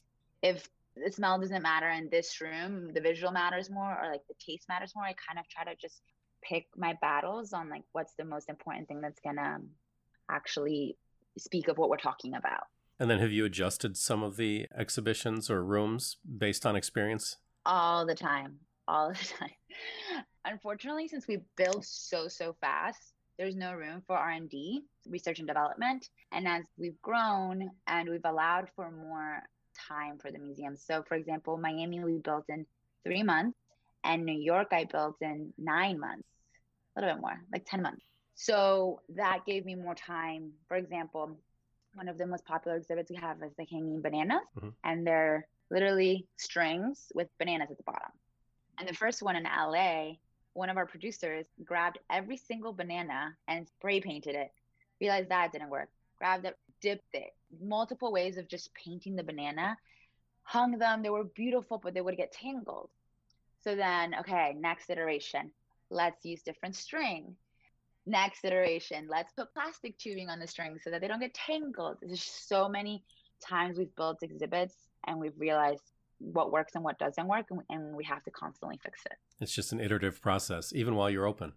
If 0.42 0.68
the 0.96 1.10
smell 1.10 1.38
doesn't 1.38 1.62
matter 1.62 1.88
in 1.88 2.08
this 2.10 2.40
room, 2.40 2.92
the 2.92 3.00
visual 3.00 3.32
matters 3.32 3.70
more, 3.70 3.98
or 4.02 4.10
like 4.10 4.26
the 4.28 4.34
taste 4.44 4.68
matters 4.68 4.92
more. 4.94 5.04
I 5.04 5.14
kind 5.28 5.38
of 5.38 5.48
try 5.48 5.64
to 5.64 5.78
just 5.80 6.02
pick 6.42 6.66
my 6.76 6.96
battles 7.00 7.52
on 7.52 7.68
like 7.68 7.82
what's 7.92 8.14
the 8.14 8.24
most 8.24 8.48
important 8.48 8.88
thing 8.88 9.00
that's 9.00 9.20
gonna 9.20 9.58
actually 10.30 10.96
speak 11.38 11.68
of 11.68 11.78
what 11.78 11.88
we're 11.88 11.96
talking 11.96 12.34
about. 12.34 12.64
And 12.98 13.10
then 13.10 13.18
have 13.20 13.32
you 13.32 13.44
adjusted 13.44 13.96
some 13.96 14.22
of 14.22 14.36
the 14.36 14.66
exhibitions 14.76 15.50
or 15.50 15.64
rooms 15.64 16.18
based 16.38 16.66
on 16.66 16.76
experience? 16.76 17.38
All 17.64 18.04
the 18.04 18.14
time. 18.14 18.56
All 18.86 19.08
the 19.10 19.14
time. 19.38 20.24
Unfortunately, 20.44 21.08
since 21.08 21.26
we 21.26 21.38
build 21.56 21.84
so 21.84 22.28
so 22.28 22.56
fast, 22.60 23.14
there's 23.40 23.56
no 23.56 23.72
room 23.72 24.02
for 24.06 24.18
r&d 24.18 24.82
research 25.08 25.38
and 25.38 25.48
development. 25.48 26.10
And 26.30 26.46
as 26.46 26.64
we've 26.76 27.00
grown 27.00 27.70
and 27.86 28.08
we've 28.10 28.26
allowed 28.26 28.68
for 28.76 28.90
more 28.90 29.42
time 29.88 30.18
for 30.18 30.30
the 30.30 30.38
museum. 30.38 30.76
So 30.76 31.02
for 31.08 31.14
example 31.14 31.56
miami 31.56 32.04
we 32.04 32.18
built 32.18 32.44
in 32.50 32.66
three 33.02 33.22
months 33.22 33.58
and 34.04 34.26
new 34.26 34.38
york 34.38 34.68
i 34.72 34.84
built 34.84 35.16
in 35.20 35.52
nine 35.58 35.98
months 35.98 36.28
a 36.96 37.00
little 37.00 37.14
bit 37.14 37.22
more 37.22 37.40
like 37.50 37.64
10 37.66 37.80
months. 37.80 38.04
So 38.34 39.00
that 39.16 39.46
gave 39.46 39.64
me 39.64 39.74
more 39.74 39.94
time. 39.94 40.52
For 40.68 40.76
example 40.76 41.40
one 41.94 42.08
of 42.08 42.18
the 42.18 42.26
most 42.26 42.44
popular 42.44 42.76
exhibits 42.76 43.10
we 43.10 43.16
have 43.16 43.38
is 43.42 43.52
the 43.56 43.66
hanging 43.70 44.02
bananas 44.02 44.48
mm-hmm. 44.54 44.68
and 44.84 45.06
they're 45.06 45.48
literally 45.70 46.26
strings 46.36 47.06
with 47.14 47.28
bananas 47.38 47.68
at 47.70 47.78
the 47.78 47.84
bottom. 47.84 48.12
And 48.78 48.86
the 48.86 48.94
first 48.94 49.22
one 49.22 49.36
in 49.36 49.44
la 49.44 50.12
one 50.54 50.70
of 50.70 50.76
our 50.76 50.86
producers 50.86 51.46
grabbed 51.64 51.98
every 52.10 52.36
single 52.36 52.72
banana 52.72 53.36
and 53.48 53.68
spray 53.68 54.00
painted 54.00 54.34
it. 54.34 54.50
Realized 55.00 55.28
that 55.30 55.52
didn't 55.52 55.70
work. 55.70 55.88
Grabbed 56.18 56.44
it, 56.44 56.56
dipped 56.80 57.14
it. 57.14 57.34
Multiple 57.62 58.12
ways 58.12 58.36
of 58.36 58.48
just 58.48 58.74
painting 58.74 59.16
the 59.16 59.22
banana. 59.22 59.76
Hung 60.42 60.78
them. 60.78 61.02
They 61.02 61.10
were 61.10 61.24
beautiful, 61.24 61.78
but 61.78 61.94
they 61.94 62.00
would 62.00 62.16
get 62.16 62.32
tangled. 62.32 62.90
So 63.62 63.76
then, 63.76 64.14
okay, 64.20 64.56
next 64.58 64.90
iteration. 64.90 65.50
Let's 65.90 66.24
use 66.24 66.42
different 66.42 66.76
string. 66.76 67.36
Next 68.06 68.44
iteration, 68.44 69.06
let's 69.08 69.32
put 69.32 69.52
plastic 69.52 69.98
tubing 69.98 70.30
on 70.30 70.40
the 70.40 70.46
string 70.46 70.78
so 70.82 70.90
that 70.90 71.00
they 71.00 71.08
don't 71.08 71.20
get 71.20 71.34
tangled. 71.34 71.98
There's 72.00 72.22
so 72.22 72.68
many 72.68 73.04
times 73.40 73.78
we've 73.78 73.94
built 73.94 74.22
exhibits 74.22 74.74
and 75.06 75.20
we've 75.20 75.38
realized 75.38 75.82
what 76.20 76.52
works 76.52 76.72
and 76.74 76.84
what 76.84 76.98
doesn't 76.98 77.26
work 77.26 77.46
and 77.70 77.96
we 77.96 78.04
have 78.04 78.22
to 78.24 78.30
constantly 78.30 78.78
fix 78.82 79.00
it. 79.06 79.16
It's 79.40 79.52
just 79.52 79.72
an 79.72 79.80
iterative 79.80 80.20
process 80.20 80.72
even 80.74 80.94
while 80.94 81.10
you're 81.10 81.26
open. 81.26 81.52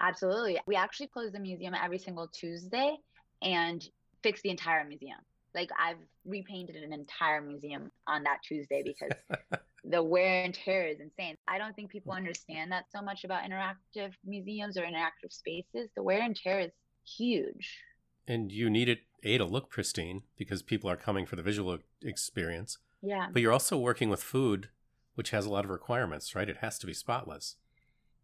Absolutely. 0.00 0.58
We 0.66 0.76
actually 0.76 1.06
close 1.06 1.32
the 1.32 1.40
museum 1.40 1.74
every 1.74 1.98
single 1.98 2.28
tuesday 2.28 2.96
and 3.42 3.84
fix 4.22 4.42
the 4.42 4.50
entire 4.50 4.84
museum. 4.84 5.18
Like 5.54 5.70
i've 5.78 5.98
repainted 6.24 6.76
an 6.76 6.92
entire 6.92 7.40
museum 7.40 7.90
on 8.08 8.24
that 8.24 8.38
tuesday 8.42 8.82
because 8.82 9.12
the 9.84 10.02
wear 10.02 10.44
and 10.44 10.54
tear 10.54 10.86
is 10.86 10.98
insane. 11.00 11.36
I 11.46 11.58
don't 11.58 11.76
think 11.76 11.90
people 11.90 12.12
hmm. 12.12 12.18
understand 12.18 12.72
that 12.72 12.86
so 12.94 13.02
much 13.02 13.24
about 13.24 13.44
interactive 13.44 14.12
museums 14.24 14.76
or 14.76 14.82
interactive 14.82 15.32
spaces. 15.32 15.90
The 15.94 16.02
wear 16.02 16.22
and 16.22 16.34
tear 16.34 16.60
is 16.60 16.72
huge. 17.06 17.78
And 18.26 18.50
you 18.50 18.70
need 18.70 18.88
it 18.88 19.00
a 19.22 19.38
to 19.38 19.44
look 19.44 19.70
pristine 19.70 20.22
because 20.36 20.62
people 20.62 20.90
are 20.90 20.96
coming 20.96 21.26
for 21.26 21.36
the 21.36 21.42
visual 21.42 21.78
experience 22.02 22.78
Yeah. 23.04 23.26
But 23.30 23.42
you're 23.42 23.52
also 23.52 23.76
working 23.76 24.08
with 24.08 24.22
food, 24.22 24.70
which 25.14 25.30
has 25.30 25.44
a 25.44 25.50
lot 25.50 25.64
of 25.64 25.70
requirements, 25.70 26.34
right? 26.34 26.48
It 26.48 26.58
has 26.58 26.78
to 26.78 26.86
be 26.86 26.94
spotless. 26.94 27.56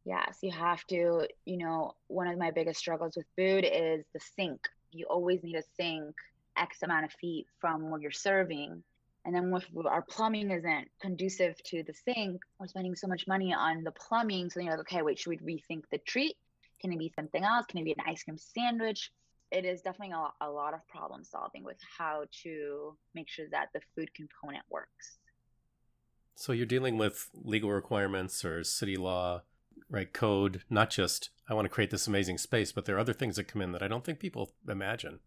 Yes, 0.04 0.38
you 0.42 0.50
have 0.50 0.84
to. 0.86 1.28
You 1.44 1.58
know, 1.58 1.92
one 2.06 2.26
of 2.26 2.38
my 2.38 2.50
biggest 2.50 2.80
struggles 2.80 3.16
with 3.16 3.26
food 3.36 3.64
is 3.64 4.04
the 4.14 4.20
sink. 4.36 4.68
You 4.92 5.06
always 5.06 5.42
need 5.42 5.56
a 5.56 5.62
sink 5.76 6.14
X 6.56 6.82
amount 6.82 7.04
of 7.04 7.12
feet 7.12 7.46
from 7.60 7.90
where 7.90 8.00
you're 8.00 8.10
serving. 8.10 8.82
And 9.26 9.34
then 9.34 9.52
if 9.54 9.66
our 9.86 10.00
plumbing 10.00 10.50
isn't 10.50 10.88
conducive 11.02 11.62
to 11.64 11.82
the 11.82 11.92
sink, 11.92 12.40
we're 12.58 12.66
spending 12.66 12.96
so 12.96 13.06
much 13.06 13.26
money 13.26 13.52
on 13.52 13.84
the 13.84 13.92
plumbing. 13.92 14.48
So 14.48 14.60
you're 14.60 14.70
like, 14.70 14.80
okay, 14.80 15.02
wait, 15.02 15.18
should 15.18 15.30
we 15.30 15.36
rethink 15.38 15.82
the 15.90 15.98
treat? 15.98 16.36
Can 16.80 16.90
it 16.90 16.98
be 16.98 17.12
something 17.14 17.44
else? 17.44 17.66
Can 17.66 17.80
it 17.80 17.84
be 17.84 17.92
an 17.92 18.04
ice 18.06 18.22
cream 18.22 18.38
sandwich? 18.38 19.12
It 19.50 19.64
is 19.64 19.82
definitely 19.82 20.14
a, 20.14 20.46
a 20.46 20.50
lot 20.50 20.74
of 20.74 20.86
problem 20.88 21.24
solving 21.24 21.64
with 21.64 21.78
how 21.98 22.24
to 22.42 22.96
make 23.14 23.28
sure 23.28 23.46
that 23.50 23.68
the 23.74 23.80
food 23.94 24.14
component 24.14 24.64
works. 24.70 25.18
So 26.34 26.52
you're 26.52 26.66
dealing 26.66 26.96
with 26.96 27.28
legal 27.34 27.70
requirements 27.70 28.44
or 28.44 28.64
city 28.64 28.96
law, 28.96 29.42
right? 29.90 30.10
Code, 30.12 30.62
not 30.70 30.90
just, 30.90 31.30
I 31.48 31.54
want 31.54 31.66
to 31.66 31.70
create 31.70 31.90
this 31.90 32.06
amazing 32.06 32.38
space, 32.38 32.72
but 32.72 32.84
there 32.86 32.96
are 32.96 33.00
other 33.00 33.12
things 33.12 33.36
that 33.36 33.48
come 33.48 33.60
in 33.60 33.72
that 33.72 33.82
I 33.82 33.88
don't 33.88 34.04
think 34.04 34.20
people 34.20 34.52
imagine. 34.68 35.20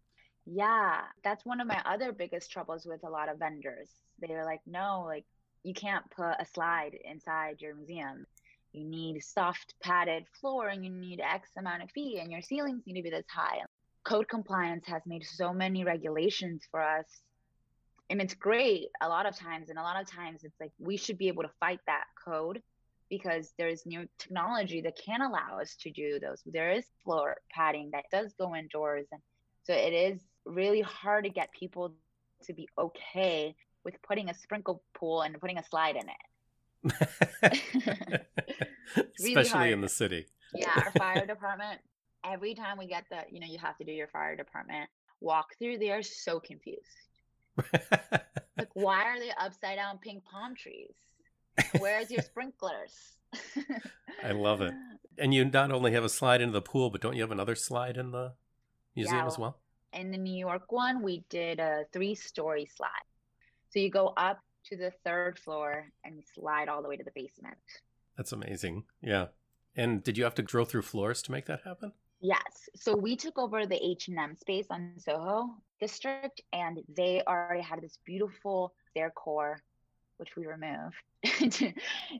Yeah, 0.46 1.02
that's 1.22 1.44
one 1.44 1.60
of 1.60 1.66
my 1.66 1.80
other 1.84 2.12
biggest 2.12 2.50
troubles 2.50 2.84
with 2.84 3.04
a 3.04 3.10
lot 3.10 3.28
of 3.28 3.38
vendors. 3.38 3.88
They're 4.18 4.44
like, 4.44 4.60
no, 4.66 5.04
like 5.06 5.24
you 5.62 5.72
can't 5.72 6.08
put 6.10 6.32
a 6.38 6.46
slide 6.52 6.96
inside 7.04 7.60
your 7.60 7.74
museum. 7.74 8.26
You 8.72 8.84
need 8.84 9.22
soft 9.22 9.74
padded 9.82 10.24
floor 10.40 10.68
and 10.68 10.84
you 10.84 10.90
need 10.90 11.20
X 11.20 11.50
amount 11.56 11.82
of 11.82 11.90
feet 11.92 12.18
and 12.20 12.30
your 12.30 12.42
ceilings 12.42 12.82
need 12.86 12.96
to 12.96 13.02
be 13.02 13.10
this 13.10 13.24
high. 13.28 13.58
Code 14.04 14.28
compliance 14.28 14.86
has 14.86 15.02
made 15.06 15.24
so 15.24 15.52
many 15.52 15.84
regulations 15.84 16.62
for 16.70 16.82
us. 16.82 17.06
And 18.10 18.20
it's 18.20 18.34
great 18.34 18.88
a 19.00 19.08
lot 19.08 19.26
of 19.26 19.36
times. 19.36 19.70
And 19.70 19.78
a 19.78 19.82
lot 19.82 20.00
of 20.00 20.10
times 20.10 20.44
it's 20.44 20.60
like 20.60 20.72
we 20.78 20.96
should 20.96 21.18
be 21.18 21.28
able 21.28 21.42
to 21.42 21.50
fight 21.58 21.80
that 21.86 22.04
code 22.22 22.62
because 23.08 23.52
there's 23.58 23.86
new 23.86 24.06
technology 24.18 24.80
that 24.82 24.98
can 25.02 25.22
allow 25.22 25.58
us 25.60 25.76
to 25.80 25.90
do 25.90 26.18
those. 26.20 26.42
There 26.44 26.72
is 26.72 26.84
floor 27.04 27.36
padding 27.50 27.90
that 27.92 28.04
does 28.10 28.34
go 28.38 28.54
indoors. 28.54 29.06
And 29.10 29.20
so 29.64 29.72
it 29.72 29.92
is 29.92 30.20
really 30.44 30.82
hard 30.82 31.24
to 31.24 31.30
get 31.30 31.50
people 31.52 31.94
to 32.44 32.52
be 32.52 32.68
okay 32.78 33.54
with 33.84 33.94
putting 34.02 34.28
a 34.30 34.34
sprinkle 34.34 34.82
pool 34.94 35.22
and 35.22 35.40
putting 35.40 35.58
a 35.58 35.64
slide 35.64 35.96
in 35.96 36.08
it. 36.08 36.14
really 38.96 39.34
Especially 39.34 39.50
hard. 39.50 39.70
in 39.70 39.80
the 39.80 39.88
city. 39.88 40.26
Yeah, 40.54 40.70
our 40.76 40.92
fire 40.92 41.26
department, 41.26 41.80
every 42.24 42.54
time 42.54 42.78
we 42.78 42.86
get 42.86 43.04
the, 43.10 43.22
you 43.30 43.40
know, 43.40 43.46
you 43.46 43.58
have 43.58 43.76
to 43.78 43.84
do 43.84 43.92
your 43.92 44.08
fire 44.08 44.36
department 44.36 44.88
walk 45.20 45.50
through, 45.58 45.78
they 45.78 45.90
are 45.90 46.02
so 46.02 46.40
confused. 46.40 46.80
like, 48.58 48.68
why 48.74 49.04
are 49.04 49.18
they 49.18 49.30
upside 49.40 49.76
down 49.76 49.98
pink 49.98 50.24
palm 50.24 50.54
trees? 50.54 50.94
Where's 51.78 52.10
your 52.10 52.22
sprinklers? 52.22 53.16
I 54.24 54.32
love 54.32 54.60
it. 54.60 54.72
And 55.16 55.32
you 55.32 55.44
not 55.44 55.70
only 55.70 55.92
have 55.92 56.02
a 56.02 56.08
slide 56.08 56.40
into 56.40 56.54
the 56.54 56.60
pool, 56.60 56.90
but 56.90 57.00
don't 57.00 57.14
you 57.14 57.22
have 57.22 57.30
another 57.30 57.54
slide 57.54 57.96
in 57.96 58.10
the 58.10 58.32
museum 58.96 59.18
yeah, 59.18 59.26
as 59.28 59.38
well? 59.38 59.60
in 59.94 60.10
the 60.10 60.18
New 60.18 60.36
York 60.36 60.70
one, 60.70 61.02
we 61.02 61.24
did 61.30 61.60
a 61.60 61.84
three 61.92 62.14
story 62.14 62.66
slide. 62.66 62.88
So 63.70 63.78
you 63.78 63.90
go 63.90 64.08
up 64.16 64.40
to 64.66 64.76
the 64.76 64.92
third 65.04 65.38
floor 65.38 65.86
and 66.04 66.22
slide 66.34 66.68
all 66.68 66.82
the 66.82 66.88
way 66.88 66.96
to 66.96 67.04
the 67.04 67.12
basement. 67.14 67.56
That's 68.16 68.32
amazing. 68.32 68.84
Yeah. 69.02 69.26
And 69.76 70.02
did 70.02 70.16
you 70.16 70.24
have 70.24 70.34
to 70.36 70.42
drill 70.42 70.64
through 70.64 70.82
floors 70.82 71.22
to 71.22 71.32
make 71.32 71.46
that 71.46 71.62
happen? 71.64 71.92
Yes. 72.20 72.68
So 72.76 72.96
we 72.96 73.16
took 73.16 73.38
over 73.38 73.66
the 73.66 73.76
H&M 73.76 74.36
space 74.36 74.66
on 74.70 74.92
Soho 74.98 75.50
district 75.80 76.40
and 76.52 76.80
they 76.96 77.22
already 77.26 77.62
had 77.62 77.82
this 77.82 77.98
beautiful 78.06 78.72
stair 78.90 79.10
core 79.10 79.60
which 80.16 80.36
we 80.36 80.46
removed 80.46 80.94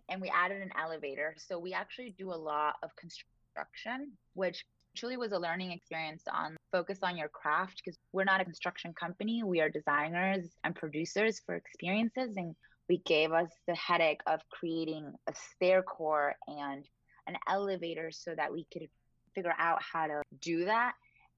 and 0.09 0.21
we 0.21 0.29
added 0.29 0.61
an 0.61 0.71
elevator. 0.79 1.37
So 1.39 1.59
we 1.59 1.73
actually 1.73 2.15
do 2.19 2.33
a 2.33 2.35
lot 2.35 2.75
of 2.83 2.91
construction 2.97 4.13
which 4.35 4.65
truly 4.97 5.17
was 5.17 5.33
a 5.33 5.39
learning 5.39 5.73
experience 5.73 6.23
on 6.33 6.57
focus 6.73 6.99
on 7.03 7.17
your 7.17 7.29
craft 7.29 7.83
because 7.85 7.99
we're 8.13 8.25
not 8.25 8.41
a 8.41 8.45
construction 8.45 8.93
company. 8.99 9.43
We 9.43 9.61
are 9.61 9.69
designers 9.69 10.47
and 10.63 10.75
producers 10.75 11.41
for 11.45 11.55
experiences. 11.55 12.37
And 12.37 12.55
we 12.89 12.99
gave 12.99 13.33
us 13.33 13.49
the 13.67 13.75
headache 13.75 14.21
of 14.27 14.41
creating 14.51 15.13
a 15.29 15.33
stair 15.35 15.83
core 15.83 16.35
and 16.47 16.85
an 17.27 17.37
elevator 17.49 18.11
so 18.11 18.35
that 18.37 18.53
we 18.53 18.67
could 18.73 18.89
figure 19.35 19.55
out 19.59 19.83
how 19.83 20.07
to 20.07 20.23
do 20.41 20.65
that. 20.67 20.95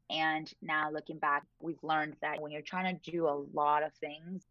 And 0.08 0.52
now 0.62 0.90
looking 0.92 1.18
back, 1.18 1.44
we've 1.60 1.82
learned 1.82 2.16
that 2.22 2.40
when 2.40 2.52
you're 2.52 2.62
trying 2.62 2.96
to 2.96 3.10
do 3.10 3.26
a 3.26 3.42
lot 3.52 3.82
of 3.82 3.92
things, 3.94 4.44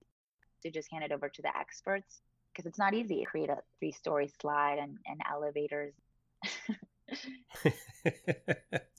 to 0.66 0.72
just 0.72 0.92
hand 0.92 1.04
it 1.04 1.12
over 1.12 1.30
to 1.30 1.42
the 1.42 1.56
experts 1.56 2.22
because 2.52 2.66
it's 2.68 2.80
not 2.80 2.94
easy 2.94 3.20
to 3.20 3.26
create 3.26 3.50
a 3.50 3.58
three 3.80 3.92
story 3.92 4.30
slide 4.42 4.80
and, 4.80 4.98
and 5.06 5.22
elevators. 5.32 5.94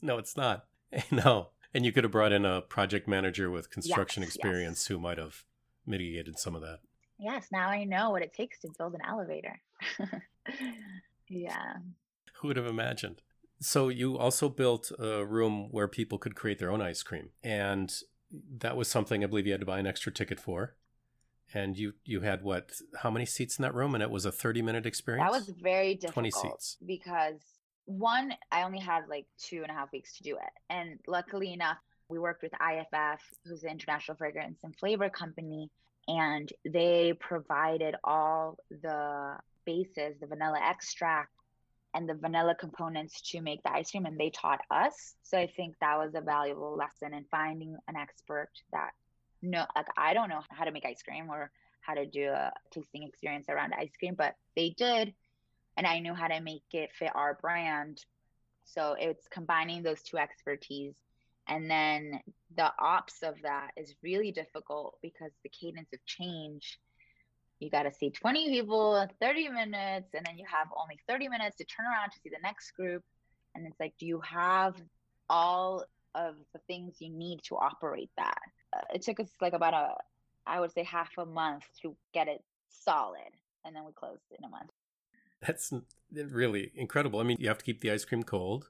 no, 0.01 0.17
it's 0.17 0.37
not. 0.37 0.65
No. 1.11 1.49
And 1.73 1.85
you 1.85 1.91
could 1.91 2.05
have 2.05 2.13
brought 2.13 2.31
in 2.31 2.45
a 2.45 2.61
project 2.61 3.09
manager 3.09 3.51
with 3.51 3.69
construction 3.69 4.23
yes, 4.23 4.33
experience 4.33 4.79
yes. 4.83 4.87
who 4.87 4.97
might 4.97 5.17
have 5.17 5.43
mitigated 5.85 6.39
some 6.39 6.55
of 6.55 6.61
that. 6.61 6.79
Yes, 7.19 7.47
now 7.51 7.67
I 7.67 7.83
know 7.83 8.09
what 8.09 8.21
it 8.21 8.33
takes 8.33 8.61
to 8.61 8.69
build 8.77 8.93
an 8.93 9.01
elevator. 9.05 9.59
yeah. 11.27 11.73
Who 12.35 12.47
would 12.47 12.57
have 12.57 12.67
imagined? 12.67 13.21
So 13.59 13.89
you 13.89 14.17
also 14.17 14.49
built 14.49 14.91
a 14.99 15.25
room 15.25 15.69
where 15.71 15.87
people 15.87 16.17
could 16.17 16.35
create 16.35 16.59
their 16.59 16.71
own 16.71 16.81
ice 16.81 17.03
cream. 17.03 17.29
And 17.43 17.93
that 18.59 18.77
was 18.77 18.87
something 18.87 19.23
I 19.23 19.27
believe 19.27 19.45
you 19.47 19.53
had 19.53 19.61
to 19.61 19.65
buy 19.65 19.79
an 19.79 19.87
extra 19.87 20.11
ticket 20.11 20.39
for. 20.39 20.75
And 21.53 21.77
you 21.77 21.93
you 22.03 22.21
had 22.21 22.43
what? 22.43 22.71
How 23.01 23.09
many 23.09 23.25
seats 23.25 23.57
in 23.57 23.63
that 23.63 23.73
room? 23.73 23.93
And 23.93 24.03
it 24.03 24.09
was 24.09 24.25
a 24.25 24.31
thirty 24.31 24.61
minute 24.61 24.85
experience. 24.85 25.31
That 25.31 25.39
was 25.39 25.49
very 25.61 25.93
difficult. 25.93 26.13
Twenty 26.13 26.31
seats 26.31 26.77
because 26.85 27.39
one, 27.85 28.33
I 28.51 28.63
only 28.63 28.79
had 28.79 29.07
like 29.09 29.27
two 29.39 29.61
and 29.61 29.71
a 29.71 29.73
half 29.73 29.91
weeks 29.93 30.17
to 30.17 30.23
do 30.23 30.35
it. 30.35 30.51
And 30.69 30.99
luckily 31.07 31.53
enough, 31.53 31.77
we 32.09 32.19
worked 32.19 32.43
with 32.43 32.51
IFF, 32.53 33.21
who's 33.45 33.61
the 33.61 33.69
International 33.69 34.17
Fragrance 34.17 34.59
and 34.63 34.75
Flavor 34.75 35.09
Company, 35.09 35.71
and 36.09 36.51
they 36.65 37.13
provided 37.19 37.95
all 38.03 38.57
the 38.69 39.37
bases, 39.65 40.19
the 40.19 40.27
vanilla 40.27 40.59
extract, 40.61 41.31
and 41.97 42.07
the 42.07 42.13
vanilla 42.13 42.53
components 42.53 43.21
to 43.31 43.41
make 43.41 43.63
the 43.63 43.71
ice 43.71 43.89
cream, 43.89 44.05
and 44.05 44.19
they 44.19 44.29
taught 44.29 44.61
us. 44.69 45.15
So 45.23 45.37
I 45.37 45.47
think 45.47 45.75
that 45.81 45.97
was 45.97 46.13
a 46.13 46.21
valuable 46.21 46.77
lesson 46.77 47.15
in 47.15 47.25
finding 47.31 47.75
an 47.87 47.95
expert 47.95 48.51
that 48.71 48.91
no, 49.41 49.65
like 49.75 49.87
I 49.97 50.13
don't 50.13 50.29
know 50.29 50.41
how 50.49 50.65
to 50.65 50.71
make 50.71 50.85
ice 50.85 51.01
cream 51.01 51.29
or 51.29 51.51
how 51.81 51.95
to 51.95 52.05
do 52.05 52.29
a 52.29 52.53
tasting 52.71 53.03
experience 53.03 53.47
around 53.49 53.73
ice 53.73 53.91
cream, 53.99 54.13
but 54.15 54.35
they 54.55 54.75
did 54.77 55.13
and 55.75 55.87
I 55.87 55.99
knew 55.99 56.13
how 56.13 56.27
to 56.27 56.39
make 56.39 56.63
it 56.73 56.91
fit 56.93 57.11
our 57.15 57.37
brand. 57.41 58.03
So 58.65 58.95
it's 58.99 59.27
combining 59.29 59.81
those 59.81 60.01
two 60.03 60.17
expertise. 60.17 60.95
And 61.47 61.69
then 61.69 62.19
the 62.55 62.71
ops 62.79 63.23
of 63.23 63.35
that 63.43 63.71
is 63.77 63.95
really 64.03 64.31
difficult 64.31 64.97
because 65.01 65.31
the 65.43 65.49
cadence 65.49 65.89
of 65.93 66.05
change, 66.05 66.79
you 67.59 67.69
got 67.69 67.83
to 67.83 67.93
see 67.93 68.09
20 68.09 68.49
people, 68.49 69.07
30 69.19 69.49
minutes, 69.49 70.13
and 70.13 70.25
then 70.25 70.37
you 70.37 70.45
have 70.49 70.67
only 70.79 70.99
30 71.07 71.27
minutes 71.29 71.57
to 71.57 71.65
turn 71.65 71.85
around 71.87 72.11
to 72.11 72.19
see 72.21 72.29
the 72.29 72.41
next 72.43 72.71
group. 72.71 73.03
And 73.55 73.65
it's 73.65 73.79
like, 73.79 73.93
do 73.99 74.05
you 74.05 74.21
have 74.21 74.75
all 75.29 75.83
of 76.13 76.35
the 76.53 76.59
things 76.67 76.95
you 76.99 77.09
need 77.09 77.41
to 77.43 77.55
operate 77.55 78.11
that? 78.17 78.41
Uh, 78.75 78.81
it 78.93 79.01
took 79.01 79.19
us 79.19 79.29
like 79.41 79.53
about 79.53 79.73
a, 79.73 79.95
I 80.45 80.59
would 80.59 80.71
say 80.71 80.83
half 80.83 81.09
a 81.17 81.25
month 81.25 81.63
to 81.81 81.95
get 82.13 82.27
it 82.27 82.43
solid. 82.69 83.31
And 83.65 83.75
then 83.75 83.85
we 83.85 83.91
closed 83.91 84.21
in 84.37 84.45
a 84.45 84.49
month. 84.49 84.69
That's 85.41 85.73
really 86.11 86.71
incredible. 86.75 87.19
I 87.19 87.23
mean, 87.23 87.37
you 87.39 87.47
have 87.47 87.57
to 87.57 87.65
keep 87.65 87.81
the 87.81 87.91
ice 87.91 88.05
cream 88.05 88.23
cold. 88.23 88.69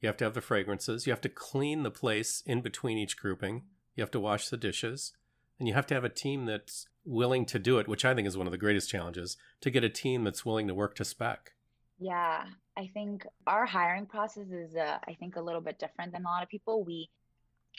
You 0.00 0.08
have 0.08 0.16
to 0.18 0.24
have 0.24 0.34
the 0.34 0.40
fragrances. 0.40 1.06
You 1.06 1.12
have 1.12 1.20
to 1.22 1.28
clean 1.28 1.82
the 1.82 1.90
place 1.90 2.42
in 2.44 2.60
between 2.60 2.98
each 2.98 3.16
grouping. 3.16 3.62
You 3.96 4.02
have 4.02 4.10
to 4.10 4.20
wash 4.20 4.48
the 4.48 4.56
dishes. 4.56 5.12
And 5.58 5.68
you 5.68 5.74
have 5.74 5.86
to 5.86 5.94
have 5.94 6.04
a 6.04 6.08
team 6.08 6.46
that's 6.46 6.86
willing 7.04 7.44
to 7.46 7.58
do 7.58 7.78
it, 7.78 7.88
which 7.88 8.04
I 8.04 8.14
think 8.14 8.26
is 8.26 8.36
one 8.36 8.46
of 8.46 8.50
the 8.50 8.58
greatest 8.58 8.90
challenges 8.90 9.36
to 9.60 9.70
get 9.70 9.84
a 9.84 9.88
team 9.88 10.24
that's 10.24 10.44
willing 10.44 10.68
to 10.68 10.74
work 10.74 10.94
to 10.96 11.04
spec. 11.04 11.52
Yeah, 11.98 12.44
I 12.76 12.90
think 12.92 13.26
our 13.46 13.66
hiring 13.66 14.06
process 14.06 14.48
is, 14.50 14.74
uh, 14.74 14.98
I 15.06 15.14
think, 15.14 15.36
a 15.36 15.40
little 15.40 15.60
bit 15.60 15.78
different 15.78 16.12
than 16.12 16.22
a 16.22 16.28
lot 16.28 16.42
of 16.42 16.48
people. 16.48 16.82
We 16.82 17.08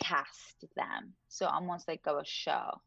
cast 0.02 0.66
them. 0.76 1.14
So 1.28 1.48
almost 1.48 1.88
like 1.88 2.02
a 2.08 2.22
show. 2.26 2.82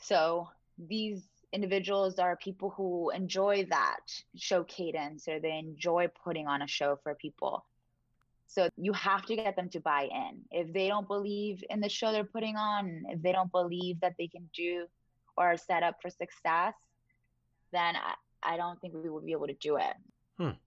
So 0.00 0.48
these 0.78 1.22
individuals 1.52 2.18
are 2.18 2.36
people 2.36 2.70
who 2.70 3.10
enjoy 3.10 3.66
that 3.70 4.00
show 4.36 4.64
cadence 4.64 5.28
or 5.28 5.40
they 5.40 5.58
enjoy 5.58 6.08
putting 6.24 6.46
on 6.46 6.62
a 6.62 6.68
show 6.68 6.98
for 7.02 7.14
people. 7.14 7.64
So 8.46 8.68
you 8.76 8.92
have 8.94 9.26
to 9.26 9.36
get 9.36 9.56
them 9.56 9.68
to 9.70 9.80
buy 9.80 10.08
in. 10.10 10.40
If 10.50 10.72
they 10.72 10.88
don't 10.88 11.06
believe 11.06 11.62
in 11.68 11.80
the 11.80 11.88
show 11.88 12.12
they're 12.12 12.24
putting 12.24 12.56
on, 12.56 13.04
if 13.08 13.20
they 13.22 13.32
don't 13.32 13.52
believe 13.52 14.00
that 14.00 14.14
they 14.18 14.28
can 14.28 14.48
do 14.54 14.86
or 15.38 15.52
are 15.52 15.56
set 15.56 15.82
up 15.82 16.02
for 16.02 16.10
success, 16.10 16.74
then 17.72 17.94
I, 17.96 18.14
I 18.42 18.56
don't 18.56 18.80
think 18.80 18.94
we 18.94 19.08
would 19.08 19.24
be 19.24 19.32
able 19.32 19.46
to 19.46 19.54
do 19.54 19.76
it. 19.76 19.94
Hmm. 20.36 20.58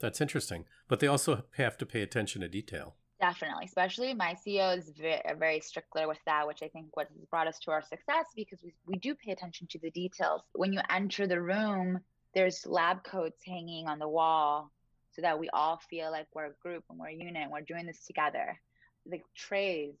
That's 0.00 0.20
interesting. 0.20 0.64
But 0.88 1.00
they 1.00 1.06
also 1.06 1.44
have 1.56 1.76
to 1.78 1.86
pay 1.86 2.02
attention 2.02 2.40
to 2.40 2.48
detail. 2.48 2.94
Definitely, 3.20 3.64
especially 3.64 4.14
my 4.14 4.34
CEO 4.34 4.78
is 4.78 4.92
very, 4.96 5.20
very 5.38 5.60
stickler 5.60 6.06
with 6.06 6.20
that, 6.24 6.46
which 6.46 6.62
I 6.62 6.68
think 6.68 6.96
what 6.96 7.08
has 7.08 7.24
brought 7.26 7.48
us 7.48 7.58
to 7.60 7.72
our 7.72 7.82
success 7.82 8.26
because 8.36 8.60
we, 8.62 8.72
we 8.86 8.96
do 8.96 9.14
pay 9.14 9.32
attention 9.32 9.66
to 9.72 9.78
the 9.80 9.90
details. 9.90 10.42
When 10.52 10.72
you 10.72 10.80
enter 10.88 11.26
the 11.26 11.42
room, 11.42 11.98
there's 12.34 12.64
lab 12.64 13.02
coats 13.02 13.42
hanging 13.44 13.88
on 13.88 13.98
the 13.98 14.08
wall 14.08 14.70
so 15.10 15.22
that 15.22 15.38
we 15.38 15.48
all 15.52 15.80
feel 15.90 16.12
like 16.12 16.28
we're 16.32 16.46
a 16.46 16.52
group 16.62 16.84
and 16.88 16.98
we're 16.98 17.08
a 17.08 17.12
unit 17.12 17.42
and 17.42 17.50
we're 17.50 17.62
doing 17.62 17.86
this 17.86 18.06
together. 18.06 18.56
The 19.04 19.20
trays, 19.36 19.94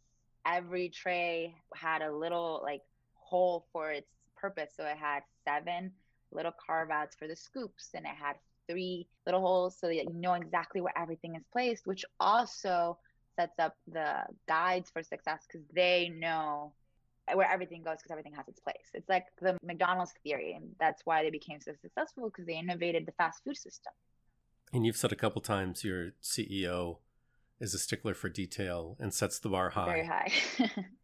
every 0.46 0.88
tray 0.88 1.56
had 1.74 2.02
a 2.02 2.14
little 2.14 2.60
like 2.62 2.82
hole 3.28 3.66
for 3.72 3.90
its 3.90 4.08
purpose. 4.36 4.70
So 4.76 4.84
it 4.84 4.96
had 4.96 5.20
seven 5.46 5.92
little 6.30 6.52
carve 6.66 6.90
outs 6.90 7.16
for 7.16 7.26
the 7.28 7.36
scoops 7.36 7.90
and 7.94 8.04
it 8.04 8.14
had 8.18 8.36
three 8.68 9.08
little 9.26 9.40
holes 9.40 9.76
so 9.80 9.86
that 9.86 9.96
you 9.96 10.12
know 10.12 10.34
exactly 10.34 10.80
where 10.80 10.96
everything 10.96 11.34
is 11.34 11.42
placed, 11.52 11.86
which 11.86 12.04
also 12.20 12.98
sets 13.36 13.58
up 13.58 13.76
the 13.92 14.22
guides 14.46 14.90
for 14.90 15.02
success 15.02 15.44
because 15.46 15.66
they 15.74 16.12
know 16.18 16.72
where 17.34 17.50
everything 17.50 17.82
goes 17.82 17.96
because 17.98 18.10
everything 18.10 18.34
has 18.34 18.46
its 18.48 18.60
place. 18.60 18.88
It's 18.94 19.08
like 19.08 19.26
the 19.40 19.56
McDonald's 19.62 20.12
theory, 20.22 20.54
and 20.54 20.70
that's 20.80 21.02
why 21.04 21.22
they 21.22 21.30
became 21.30 21.60
so 21.60 21.72
successful 21.80 22.30
because 22.30 22.46
they 22.46 22.58
innovated 22.58 23.06
the 23.06 23.12
fast 23.12 23.44
food 23.44 23.56
system. 23.56 23.92
And 24.72 24.84
you've 24.84 24.96
said 24.96 25.12
a 25.12 25.16
couple 25.16 25.40
times 25.40 25.84
your 25.84 26.12
CEO 26.22 26.98
is 27.60 27.74
a 27.74 27.78
stickler 27.78 28.14
for 28.14 28.28
detail 28.28 28.96
and 29.00 29.12
sets 29.12 29.38
the 29.38 29.48
bar 29.48 29.70
high. 29.70 29.86
Very 29.86 30.06
high. 30.06 30.32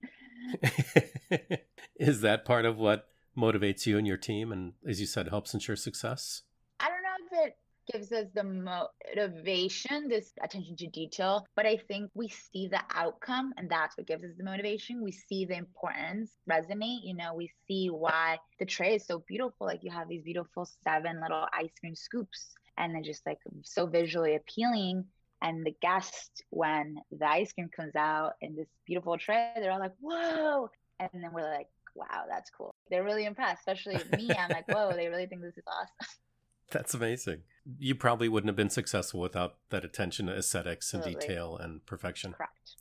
is 1.97 2.21
that 2.21 2.45
part 2.45 2.65
of 2.65 2.77
what 2.77 3.09
motivates 3.37 3.87
you 3.87 3.99
and 3.99 4.07
your 4.07 4.17
team 4.17 4.53
and 4.53 4.75
as 4.87 5.01
you 5.01 5.07
said 5.07 5.29
helps 5.29 5.55
ensure 5.55 5.77
success? 5.77 6.43
I 6.81 6.89
don't 6.89 7.03
know 7.03 7.39
if 7.41 7.49
it 7.49 7.57
gives 7.93 8.13
us 8.13 8.27
the 8.35 8.45
motivation, 8.45 10.09
this 10.09 10.33
attention 10.43 10.77
to 10.77 10.87
detail. 10.89 11.47
But 11.57 11.67
I 11.67 11.77
think 11.77 12.11
we 12.15 12.29
see 12.29 12.69
the 12.69 12.81
outcome, 12.95 13.53
and 13.57 13.69
that's 13.69 13.97
what 13.97 14.07
gives 14.07 14.25
us 14.25 14.31
the 14.37 14.45
motivation. 14.45 15.03
We 15.03 15.13
see 15.13 15.45
the 15.45 15.57
importance 15.57 16.33
resonate. 16.51 17.01
You 17.03 17.15
know, 17.15 17.35
we 17.35 17.51
see 17.69 17.89
why 17.89 18.39
the 18.59 18.67
tray 18.67 18.97
is 18.97 19.07
so 19.07 19.23
beautiful. 19.27 19.67
Like 19.67 19.81
you 19.83 19.91
have 19.91 20.09
these 20.09 20.23
beautiful 20.23 20.69
seven 20.83 21.21
little 21.21 21.47
ice 21.53 21.73
cream 21.81 21.95
scoops, 21.95 22.55
and 22.79 22.95
they're 22.95 23.03
just 23.03 23.27
like 23.27 23.39
so 23.63 23.87
visually 23.87 24.37
appealing. 24.37 25.05
And 25.45 25.65
the 25.65 25.77
guests 25.83 26.41
when 26.49 26.97
the 27.13 27.27
ice 27.27 27.53
cream 27.53 27.69
comes 27.69 27.95
out 27.95 28.33
in 28.41 28.57
this 28.57 28.67
beautiful 28.87 29.19
tray, 29.19 29.53
they're 29.57 29.71
all 29.71 29.79
like, 29.79 29.93
whoa. 30.01 30.71
And 30.99 31.11
then 31.13 31.33
we're 31.35 31.43
like, 31.43 31.69
wow, 31.95 32.25
that's 32.27 32.49
cool. 32.49 32.75
They're 32.89 33.05
really 33.05 33.27
impressed, 33.27 33.61
especially 33.61 33.97
me. 34.17 34.31
I'm 34.35 34.49
like, 34.49 34.67
whoa, 34.67 34.93
they 34.95 35.07
really 35.09 35.27
think 35.27 35.43
this 35.43 35.59
is 35.59 35.65
awesome. 35.67 36.09
That's 36.71 36.95
amazing. 36.95 37.43
You 37.79 37.95
probably 37.95 38.27
wouldn't 38.27 38.49
have 38.49 38.57
been 38.57 38.71
successful 38.71 39.21
without 39.21 39.57
that 39.69 39.85
attention 39.85 40.27
to 40.27 40.33
aesthetics 40.35 40.95
and 40.95 41.03
Absolutely. 41.03 41.29
detail 41.29 41.57
and 41.59 41.85
perfection. 41.85 42.33
Correct. 42.33 42.77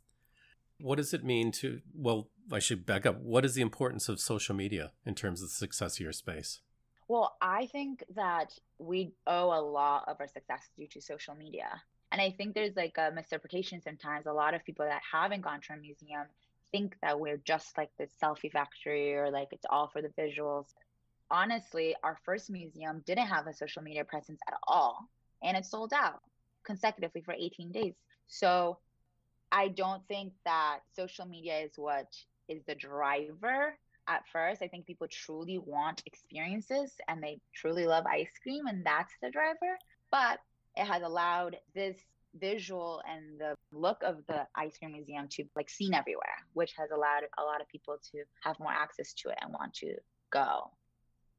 What 0.80 0.96
does 0.96 1.14
it 1.14 1.24
mean 1.24 1.52
to, 1.54 1.82
well, 1.94 2.30
I 2.50 2.60
should 2.60 2.86
back 2.86 3.06
up. 3.06 3.20
What 3.20 3.44
is 3.44 3.56
the 3.56 3.62
importance 3.62 4.08
of 4.08 4.22
social 4.22 4.56
media 4.56 4.94
in 5.06 5.16
terms 5.16 5.42
of 5.42 5.50
the 5.50 5.54
success 5.54 5.98
of 5.98 6.00
your 6.00 6.14
space? 6.14 6.62
Well, 7.10 7.36
I 7.42 7.66
think 7.68 8.04
that 8.16 8.54
we 8.80 9.14
owe 9.28 9.52
a 9.52 9.62
lot 9.62 10.06
of 10.08 10.18
our 10.22 10.28
success 10.28 10.70
due 10.78 10.88
to 10.88 11.02
social 11.02 11.36
media. 11.36 11.82
And 12.14 12.22
I 12.22 12.32
think 12.32 12.54
there's 12.54 12.78
like 12.78 12.98
a 12.98 13.12
misinterpretation 13.14 13.82
sometimes. 13.82 14.28
A 14.28 14.32
lot 14.32 14.54
of 14.54 14.64
people 14.64 14.86
that 14.86 15.02
haven't 15.12 15.42
gone 15.42 15.60
to 15.68 15.74
a 15.74 15.78
museum 15.78 16.28
think 16.72 16.96
that 17.02 17.20
we're 17.20 17.38
just 17.38 17.78
like 17.78 17.90
this 18.00 18.12
selfie 18.24 18.52
factory 18.52 19.16
or 19.16 19.30
like 19.30 19.50
it's 19.52 19.66
all 19.70 19.88
for 19.88 20.02
the 20.02 20.10
visuals 20.10 20.68
honestly, 21.34 21.96
our 22.04 22.18
first 22.24 22.50
museum 22.50 23.04
didn't 23.06 23.28
have 23.28 23.48
a 23.48 23.54
social 23.54 23.82
media 23.82 24.06
presence 24.06 24.40
at 24.48 24.54
all, 24.68 25.10
and 25.42 25.58
it 25.58 25.66
sold 25.66 25.92
out 25.94 26.22
consecutively 26.64 27.22
for 27.22 27.34
18 27.34 27.72
days. 27.72 27.96
So 28.28 28.78
I 29.52 29.68
don't 29.70 30.08
think 30.08 30.34
that 30.46 30.80
social 30.96 31.26
media 31.26 31.60
is 31.60 31.72
what 31.76 32.08
is 32.48 32.62
the 32.68 32.76
driver 32.76 33.76
at 34.08 34.24
first. 34.32 34.62
I 34.62 34.68
think 34.68 34.86
people 34.86 35.08
truly 35.10 35.58
want 35.58 36.04
experiences 36.06 36.92
and 37.08 37.22
they 37.22 37.40
truly 37.54 37.86
love 37.86 38.06
ice 38.06 38.32
cream, 38.42 38.68
and 38.68 38.86
that's 38.86 39.14
the 39.22 39.32
driver. 39.32 39.78
But 40.12 40.40
it 40.76 40.86
has 40.86 41.02
allowed 41.02 41.58
this 41.76 41.98
visual 42.36 43.02
and 43.10 43.40
the 43.40 43.56
look 43.72 43.98
of 44.04 44.18
the 44.28 44.48
ice 44.56 44.78
cream 44.78 44.94
museum 44.94 45.28
to 45.30 45.44
like 45.56 45.70
seen 45.70 45.94
everywhere, 45.94 46.38
which 46.54 46.74
has 46.78 46.90
allowed 46.92 47.24
a 47.38 47.44
lot 47.44 47.62
of 47.62 47.68
people 47.68 47.98
to 48.12 48.24
have 48.44 48.60
more 48.60 48.72
access 48.72 49.14
to 49.14 49.30
it 49.30 49.38
and 49.42 49.54
want 49.54 49.74
to 49.76 49.96
go. 50.32 50.72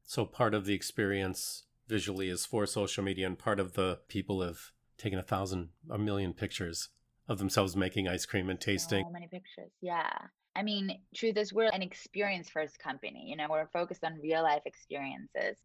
So 0.03 0.25
part 0.25 0.53
of 0.53 0.65
the 0.65 0.73
experience 0.73 1.63
visually 1.87 2.29
is 2.29 2.45
for 2.45 2.65
social 2.65 3.03
media, 3.03 3.27
and 3.27 3.37
part 3.37 3.59
of 3.59 3.73
the 3.73 3.99
people 4.07 4.41
have 4.41 4.71
taken 4.97 5.19
a 5.19 5.23
thousand, 5.23 5.69
a 5.89 5.97
million 5.97 6.33
pictures 6.33 6.89
of 7.27 7.39
themselves 7.39 7.75
making 7.75 8.07
ice 8.07 8.25
cream 8.25 8.49
and 8.49 8.59
tasting. 8.59 9.03
So 9.05 9.11
many 9.11 9.27
pictures, 9.27 9.71
yeah. 9.81 10.09
I 10.55 10.63
mean, 10.63 10.99
truth 11.13 11.37
is, 11.37 11.51
we're 11.51 11.69
an 11.69 11.81
experience 11.81 12.49
first 12.49 12.79
company. 12.79 13.25
You 13.27 13.35
know, 13.35 13.47
we're 13.49 13.67
focused 13.67 14.03
on 14.03 14.19
real 14.21 14.43
life 14.43 14.61
experiences. 14.65 15.57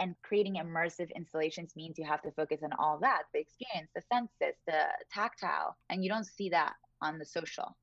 And 0.00 0.16
creating 0.22 0.54
immersive 0.54 1.14
installations 1.14 1.76
means 1.76 1.98
you 1.98 2.06
have 2.06 2.22
to 2.22 2.30
focus 2.30 2.60
on 2.64 2.72
all 2.78 2.98
that 3.00 3.24
the 3.34 3.40
experience, 3.40 3.90
the 3.94 4.02
senses, 4.10 4.58
the 4.66 4.86
tactile. 5.12 5.76
And 5.90 6.02
you 6.02 6.10
don't 6.10 6.24
see 6.24 6.48
that 6.48 6.72
on 7.02 7.18
the 7.18 7.26
social. 7.26 7.76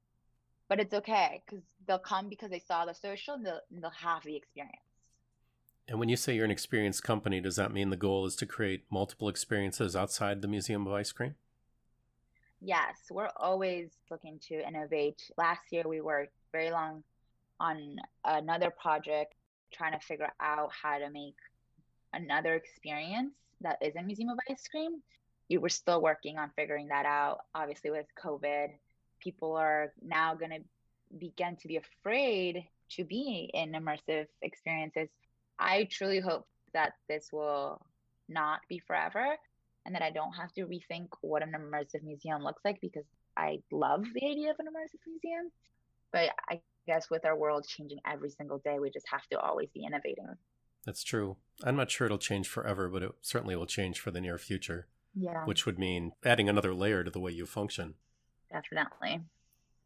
But 0.67 0.79
it's 0.79 0.95
okay 0.95 1.43
because 1.45 1.63
they'll 1.87 1.99
come 1.99 2.27
because 2.27 2.49
they 2.49 2.59
saw 2.59 2.85
the 2.85 2.95
social 2.95 3.35
and 3.35 3.45
they'll, 3.45 3.61
and 3.71 3.83
they'll 3.83 3.91
have 3.91 4.23
the 4.23 4.35
experience. 4.35 4.81
And 5.87 5.99
when 5.99 6.09
you 6.09 6.17
say 6.17 6.35
you're 6.35 6.43
an 6.43 6.51
experienced 6.51 7.03
company, 7.03 7.39
does 7.39 7.55
that 7.55 7.71
mean 7.71 7.91
the 7.91 7.95
goal 7.95 8.25
is 8.25 8.35
to 8.37 8.45
create 8.45 8.83
multiple 8.89 9.29
experiences 9.29 9.95
outside 9.95 10.41
the 10.41 10.47
Museum 10.47 10.85
of 10.85 10.93
Ice 10.93 11.11
Cream? 11.11 11.35
Yes, 12.59 12.95
we're 13.11 13.29
always 13.37 13.91
looking 14.09 14.39
to 14.49 14.67
innovate. 14.67 15.21
Last 15.37 15.61
year, 15.71 15.83
we 15.87 16.01
worked 16.01 16.33
very 16.51 16.71
long 16.71 17.03
on 17.59 17.95
another 18.25 18.71
project 18.71 19.35
trying 19.71 19.93
to 19.93 19.99
figure 19.99 20.29
out 20.41 20.71
how 20.71 20.97
to 20.97 21.09
make 21.09 21.35
another 22.13 22.53
experience 22.53 23.33
that 23.61 23.77
isn't 23.81 24.05
Museum 24.05 24.29
of 24.29 24.39
Ice 24.49 24.67
Cream. 24.67 25.01
We 25.49 25.57
were 25.57 25.69
still 25.69 26.01
working 26.01 26.37
on 26.37 26.51
figuring 26.55 26.87
that 26.89 27.05
out. 27.05 27.39
Obviously, 27.55 27.91
with 27.91 28.05
COVID, 28.21 28.69
people 29.21 29.53
are 29.55 29.93
now 30.01 30.35
going 30.35 30.51
to 30.51 30.59
begin 31.17 31.55
to 31.57 31.67
be 31.67 31.77
afraid 31.77 32.65
to 32.89 33.03
be 33.03 33.49
in 33.53 33.71
immersive 33.71 34.27
experiences 34.41 35.09
I 35.59 35.87
truly 35.89 36.19
hope 36.19 36.47
that 36.73 36.93
this 37.09 37.29
will 37.31 37.81
not 38.29 38.61
be 38.69 38.79
forever 38.79 39.37
and 39.85 39.95
that 39.95 40.01
I 40.01 40.11
don't 40.11 40.33
have 40.33 40.51
to 40.53 40.65
rethink 40.65 41.07
what 41.21 41.43
an 41.43 41.53
immersive 41.53 42.03
museum 42.03 42.43
looks 42.43 42.63
like 42.63 42.79
because 42.81 43.05
I 43.35 43.59
love 43.71 44.03
the 44.13 44.27
idea 44.27 44.51
of 44.51 44.57
an 44.59 44.67
immersive 44.67 44.99
museum. 45.07 45.51
But 46.11 46.29
I 46.49 46.61
guess 46.85 47.09
with 47.09 47.25
our 47.25 47.37
world 47.37 47.65
changing 47.67 47.99
every 48.05 48.29
single 48.29 48.59
day, 48.59 48.79
we 48.79 48.89
just 48.89 49.07
have 49.09 49.25
to 49.31 49.39
always 49.39 49.69
be 49.73 49.85
innovating. 49.85 50.27
That's 50.85 51.03
true. 51.03 51.37
I'm 51.63 51.75
not 51.75 51.91
sure 51.91 52.05
it'll 52.05 52.17
change 52.17 52.47
forever, 52.47 52.87
but 52.87 53.03
it 53.03 53.11
certainly 53.21 53.55
will 53.55 53.65
change 53.65 53.99
for 53.99 54.11
the 54.11 54.21
near 54.21 54.37
future. 54.37 54.87
Yeah. 55.15 55.45
Which 55.45 55.65
would 55.65 55.79
mean 55.79 56.11
adding 56.23 56.47
another 56.47 56.73
layer 56.73 57.03
to 57.03 57.09
the 57.09 57.19
way 57.19 57.31
you 57.31 57.45
function. 57.45 57.95
Definitely. 58.51 59.21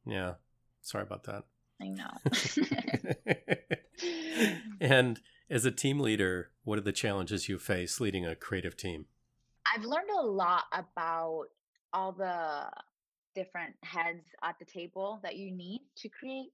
Yeah. 0.05 0.33
Sorry 0.81 1.03
about 1.03 1.23
that. 1.23 1.45
I 1.81 1.87
know. 1.87 2.11
and 4.81 5.19
as 5.49 5.65
a 5.65 5.71
team 5.71 5.99
leader, 5.99 6.51
what 6.63 6.77
are 6.77 6.81
the 6.81 6.91
challenges 6.91 7.49
you 7.49 7.57
face 7.57 7.99
leading 7.99 8.25
a 8.25 8.35
creative 8.35 8.77
team? 8.77 9.05
I've 9.73 9.85
learned 9.85 10.09
a 10.17 10.21
lot 10.21 10.63
about 10.73 11.45
all 11.93 12.11
the 12.11 12.69
different 13.35 13.75
heads 13.83 14.25
at 14.43 14.57
the 14.59 14.65
table 14.65 15.19
that 15.23 15.37
you 15.37 15.51
need 15.51 15.81
to 15.97 16.09
create 16.09 16.51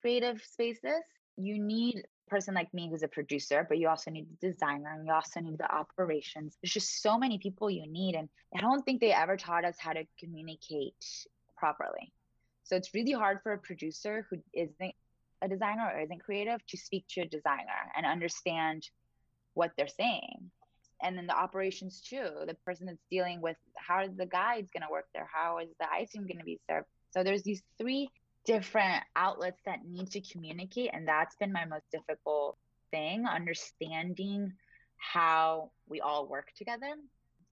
creative 0.00 0.40
spaces. 0.42 1.02
You 1.36 1.58
need 1.58 2.04
a 2.26 2.30
person 2.30 2.54
like 2.54 2.72
me 2.74 2.88
who's 2.88 3.02
a 3.02 3.08
producer, 3.08 3.66
but 3.68 3.78
you 3.78 3.88
also 3.88 4.10
need 4.10 4.26
the 4.40 4.50
designer 4.50 4.92
and 4.94 5.06
you 5.06 5.12
also 5.12 5.40
need 5.40 5.58
the 5.58 5.72
operations. 5.72 6.56
There's 6.62 6.72
just 6.72 7.02
so 7.02 7.18
many 7.18 7.38
people 7.38 7.70
you 7.70 7.86
need. 7.86 8.14
And 8.14 8.28
I 8.56 8.60
don't 8.60 8.82
think 8.84 9.00
they 9.00 9.12
ever 9.12 9.36
taught 9.36 9.64
us 9.64 9.76
how 9.78 9.92
to 9.92 10.04
communicate 10.18 11.26
properly. 11.56 12.12
So 12.64 12.76
it's 12.76 12.94
really 12.94 13.12
hard 13.12 13.40
for 13.42 13.52
a 13.52 13.58
producer 13.58 14.26
who 14.30 14.38
isn't 14.52 14.94
a 15.42 15.48
designer 15.48 15.90
or 15.92 16.00
isn't 16.00 16.22
creative 16.22 16.64
to 16.66 16.76
speak 16.76 17.04
to 17.10 17.22
a 17.22 17.26
designer 17.26 17.90
and 17.96 18.06
understand 18.06 18.88
what 19.54 19.72
they're 19.76 19.88
saying 19.88 20.50
and 21.02 21.18
then 21.18 21.26
the 21.26 21.36
operations 21.36 22.00
too 22.00 22.28
the 22.46 22.54
person 22.64 22.86
that's 22.86 23.04
dealing 23.10 23.40
with 23.40 23.56
how 23.76 24.06
the 24.16 24.26
guides 24.26 24.70
going 24.70 24.82
to 24.82 24.90
work 24.90 25.06
there 25.12 25.28
how 25.32 25.58
is 25.58 25.68
the 25.80 25.86
ice 25.92 26.10
cream 26.12 26.26
going 26.26 26.38
to 26.38 26.44
be 26.44 26.60
served 26.70 26.86
so 27.10 27.22
there's 27.22 27.42
these 27.42 27.62
three 27.78 28.08
different 28.44 29.02
outlets 29.16 29.60
that 29.64 29.84
need 29.86 30.10
to 30.10 30.20
communicate 30.20 30.90
and 30.92 31.06
that's 31.06 31.36
been 31.36 31.52
my 31.52 31.64
most 31.64 31.84
difficult 31.92 32.56
thing 32.90 33.26
understanding 33.26 34.52
how 34.96 35.70
we 35.88 36.00
all 36.00 36.26
work 36.26 36.52
together 36.56 36.94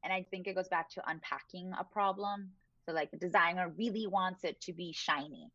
and 0.02 0.12
i 0.12 0.24
think 0.30 0.46
it 0.46 0.54
goes 0.54 0.68
back 0.68 0.90
to 0.90 1.02
unpacking 1.08 1.72
a 1.78 1.84
problem 1.84 2.50
so 2.86 2.92
like 2.92 3.10
the 3.10 3.16
designer 3.16 3.72
really 3.78 4.06
wants 4.06 4.44
it 4.44 4.60
to 4.60 4.72
be 4.72 4.92
shiny 4.92 5.50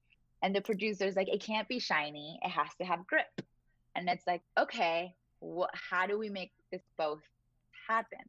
and 0.45 0.56
the 0.56 0.62
producer's 0.62 1.15
like, 1.15 1.28
it 1.28 1.41
can't 1.41 1.67
be 1.67 1.80
shiny. 1.80 2.39
It 2.43 2.50
has 2.50 2.69
to 2.78 2.86
have 2.86 3.08
grip. 3.08 3.41
And 3.95 4.08
it's 4.08 4.28
like, 4.28 4.43
okay, 4.60 5.15
what, 5.39 5.71
how 5.74 6.06
do 6.06 6.19
we 6.19 6.30
make 6.30 6.52
this 6.71 6.84
both 7.00 7.24
happen? 7.88 8.19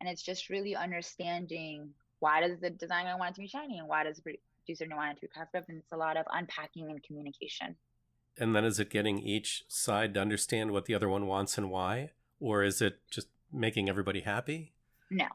And 0.00 0.08
it's 0.08 0.22
just 0.22 0.50
really 0.50 0.74
understanding 0.74 1.90
why 2.18 2.40
does 2.40 2.58
the 2.58 2.70
designer 2.70 3.16
want 3.16 3.30
it 3.30 3.34
to 3.34 3.40
be 3.42 3.46
shiny 3.46 3.78
and 3.78 3.86
why 3.86 4.02
does 4.02 4.20
producer 4.66 4.86
want 4.96 5.12
it 5.12 5.14
to 5.16 5.20
be 5.22 5.28
crafted 5.28 5.60
up? 5.60 5.68
And 5.68 5.78
it's 5.78 5.92
a 5.92 5.96
lot 5.96 6.16
of 6.16 6.26
unpacking 6.32 6.90
and 6.90 7.02
communication. 7.02 7.76
And 8.38 8.54
then 8.54 8.64
is 8.64 8.78
it 8.80 8.90
getting 8.90 9.18
each 9.18 9.64
side 9.68 10.14
to 10.14 10.20
understand 10.20 10.72
what 10.72 10.86
the 10.86 10.94
other 10.94 11.08
one 11.08 11.26
wants 11.26 11.58
and 11.58 11.70
why? 11.70 12.10
Or 12.38 12.62
is 12.62 12.80
it 12.80 13.00
just 13.10 13.28
making 13.52 13.88
everybody 13.88 14.20
happy? 14.20 14.72
No, 15.10 15.26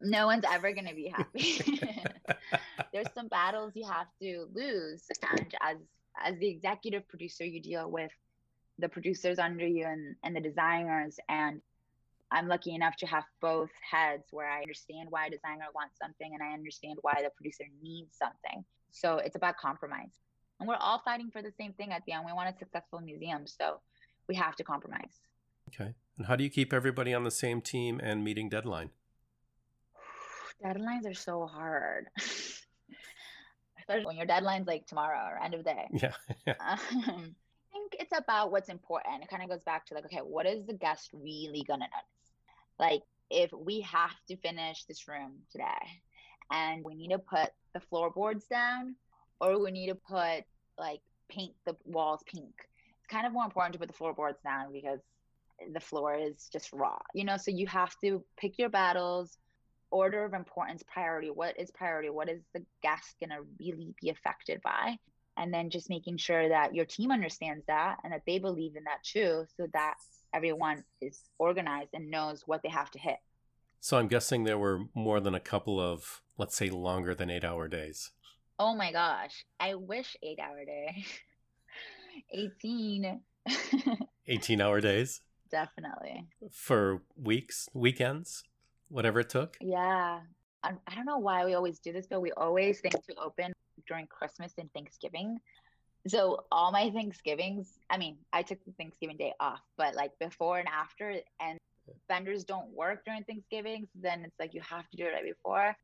no 0.00 0.26
one's 0.26 0.44
ever 0.48 0.72
going 0.72 0.86
to 0.86 0.94
be 0.94 1.08
happy. 1.08 1.60
There's 2.92 3.06
some 3.14 3.28
battles 3.28 3.72
you 3.74 3.86
have 3.86 4.06
to 4.22 4.46
lose. 4.54 5.02
And 5.32 5.54
as, 5.62 5.76
as 6.22 6.38
the 6.38 6.48
executive 6.48 7.08
producer, 7.08 7.44
you 7.44 7.60
deal 7.60 7.90
with 7.90 8.12
the 8.78 8.88
producers 8.88 9.38
under 9.38 9.66
you 9.66 9.86
and, 9.86 10.14
and 10.22 10.36
the 10.36 10.40
designers. 10.40 11.18
And 11.28 11.60
I'm 12.34 12.48
lucky 12.48 12.74
enough 12.74 12.96
to 12.96 13.06
have 13.06 13.22
both 13.40 13.70
heads 13.88 14.24
where 14.32 14.50
I 14.50 14.60
understand 14.60 15.06
why 15.08 15.26
a 15.26 15.30
designer 15.30 15.66
wants 15.72 15.96
something 16.02 16.34
and 16.34 16.42
I 16.42 16.52
understand 16.52 16.98
why 17.02 17.20
the 17.22 17.30
producer 17.30 17.64
needs 17.80 18.18
something. 18.18 18.64
So 18.90 19.18
it's 19.18 19.36
about 19.36 19.56
compromise. 19.56 20.10
And 20.58 20.68
we're 20.68 20.74
all 20.76 21.00
fighting 21.04 21.30
for 21.30 21.42
the 21.42 21.52
same 21.52 21.72
thing 21.74 21.92
at 21.92 22.02
the 22.06 22.12
end. 22.12 22.24
We 22.26 22.32
want 22.32 22.52
a 22.52 22.58
successful 22.58 23.00
museum. 23.00 23.46
So 23.46 23.80
we 24.28 24.34
have 24.34 24.56
to 24.56 24.64
compromise. 24.64 25.20
Okay. 25.68 25.94
And 26.18 26.26
how 26.26 26.34
do 26.34 26.42
you 26.42 26.50
keep 26.50 26.72
everybody 26.72 27.14
on 27.14 27.22
the 27.22 27.30
same 27.30 27.60
team 27.60 28.00
and 28.02 28.24
meeting 28.24 28.48
deadline? 28.48 28.90
Deadlines 30.64 31.08
are 31.08 31.14
so 31.14 31.46
hard. 31.46 32.06
Especially 33.78 34.06
when 34.06 34.16
your 34.16 34.26
deadline's 34.26 34.66
like 34.66 34.86
tomorrow 34.86 35.24
or 35.30 35.40
end 35.40 35.54
of 35.54 35.64
day. 35.64 35.86
Yeah. 36.46 36.54
um, 36.58 36.78
I 36.90 37.72
think 37.72 37.96
it's 38.00 38.16
about 38.16 38.50
what's 38.50 38.70
important. 38.70 39.22
It 39.22 39.28
kind 39.28 39.42
of 39.42 39.48
goes 39.48 39.62
back 39.62 39.86
to 39.86 39.94
like, 39.94 40.06
okay, 40.06 40.18
what 40.18 40.46
is 40.46 40.66
the 40.66 40.74
guest 40.74 41.10
really 41.12 41.62
gonna 41.66 41.84
notice? 41.84 42.23
Like, 42.78 43.02
if 43.30 43.52
we 43.52 43.80
have 43.80 44.14
to 44.28 44.36
finish 44.36 44.84
this 44.84 45.08
room 45.08 45.38
today 45.50 45.64
and 46.52 46.84
we 46.84 46.94
need 46.94 47.10
to 47.10 47.18
put 47.18 47.50
the 47.72 47.80
floorboards 47.80 48.46
down 48.46 48.96
or 49.40 49.58
we 49.62 49.70
need 49.70 49.88
to 49.88 49.94
put 49.94 50.44
like 50.78 51.00
paint 51.28 51.54
the 51.66 51.76
walls 51.84 52.22
pink, 52.26 52.52
it's 52.98 53.06
kind 53.08 53.26
of 53.26 53.32
more 53.32 53.44
important 53.44 53.72
to 53.72 53.78
put 53.78 53.88
the 53.88 53.94
floorboards 53.94 54.38
down 54.44 54.72
because 54.72 55.00
the 55.72 55.80
floor 55.80 56.14
is 56.14 56.48
just 56.52 56.72
raw, 56.72 56.98
you 57.14 57.24
know? 57.24 57.36
So 57.36 57.50
you 57.50 57.66
have 57.66 57.94
to 58.02 58.24
pick 58.36 58.58
your 58.58 58.68
battles, 58.68 59.38
order 59.90 60.24
of 60.24 60.34
importance, 60.34 60.82
priority. 60.82 61.30
What 61.30 61.58
is 61.58 61.70
priority? 61.70 62.10
What 62.10 62.28
is 62.28 62.42
the 62.52 62.64
guest 62.82 63.16
gonna 63.20 63.40
really 63.58 63.94
be 64.00 64.10
affected 64.10 64.60
by? 64.62 64.98
and 65.36 65.52
then 65.52 65.70
just 65.70 65.90
making 65.90 66.16
sure 66.16 66.48
that 66.48 66.74
your 66.74 66.84
team 66.84 67.10
understands 67.10 67.64
that 67.66 67.98
and 68.04 68.12
that 68.12 68.22
they 68.26 68.38
believe 68.38 68.76
in 68.76 68.84
that 68.84 69.02
too 69.02 69.44
so 69.56 69.66
that 69.72 69.94
everyone 70.34 70.84
is 71.00 71.20
organized 71.38 71.90
and 71.94 72.10
knows 72.10 72.42
what 72.46 72.62
they 72.62 72.68
have 72.68 72.90
to 72.90 72.98
hit. 72.98 73.18
So 73.80 73.98
i'm 73.98 74.08
guessing 74.08 74.44
there 74.44 74.58
were 74.58 74.80
more 74.94 75.20
than 75.20 75.34
a 75.34 75.40
couple 75.40 75.78
of 75.78 76.22
let's 76.36 76.56
say 76.56 76.68
longer 76.70 77.14
than 77.14 77.30
eight 77.30 77.44
hour 77.44 77.68
days. 77.68 78.10
Oh 78.58 78.74
my 78.74 78.92
gosh. 78.92 79.44
I 79.60 79.74
wish 79.74 80.16
eight 80.22 80.38
hour 80.38 80.64
day 80.64 81.04
18 82.32 83.20
18 84.26 84.60
hour 84.60 84.80
days? 84.80 85.20
Definitely. 85.50 86.26
For 86.50 87.02
weeks 87.16 87.68
weekends 87.72 88.42
whatever 88.88 89.20
it 89.20 89.30
took? 89.30 89.56
Yeah. 89.60 90.20
I, 90.62 90.72
I 90.86 90.94
don't 90.94 91.04
know 91.06 91.18
why 91.18 91.44
we 91.44 91.54
always 91.54 91.78
do 91.78 91.92
this 91.92 92.06
but 92.08 92.20
we 92.20 92.32
always 92.32 92.80
think 92.80 92.94
to 92.94 93.14
open 93.22 93.52
during 93.86 94.06
Christmas 94.06 94.52
and 94.58 94.72
Thanksgiving. 94.72 95.38
So 96.06 96.44
all 96.52 96.70
my 96.70 96.90
Thanksgivings, 96.90 97.78
I 97.88 97.96
mean, 97.96 98.18
I 98.32 98.42
took 98.42 98.62
the 98.64 98.72
Thanksgiving 98.72 99.16
day 99.16 99.32
off, 99.40 99.62
but 99.76 99.94
like 99.94 100.12
before 100.18 100.58
and 100.58 100.68
after, 100.68 101.16
and 101.40 101.58
vendors 102.08 102.44
don't 102.44 102.68
work 102.68 103.04
during 103.04 103.24
Thanksgiving, 103.24 103.88
so 103.92 104.00
then 104.02 104.24
it's 104.24 104.38
like 104.38 104.52
you 104.52 104.60
have 104.60 104.88
to 104.90 104.96
do 104.96 105.04
it 105.06 105.12
right 105.14 105.24
before. 105.24 105.74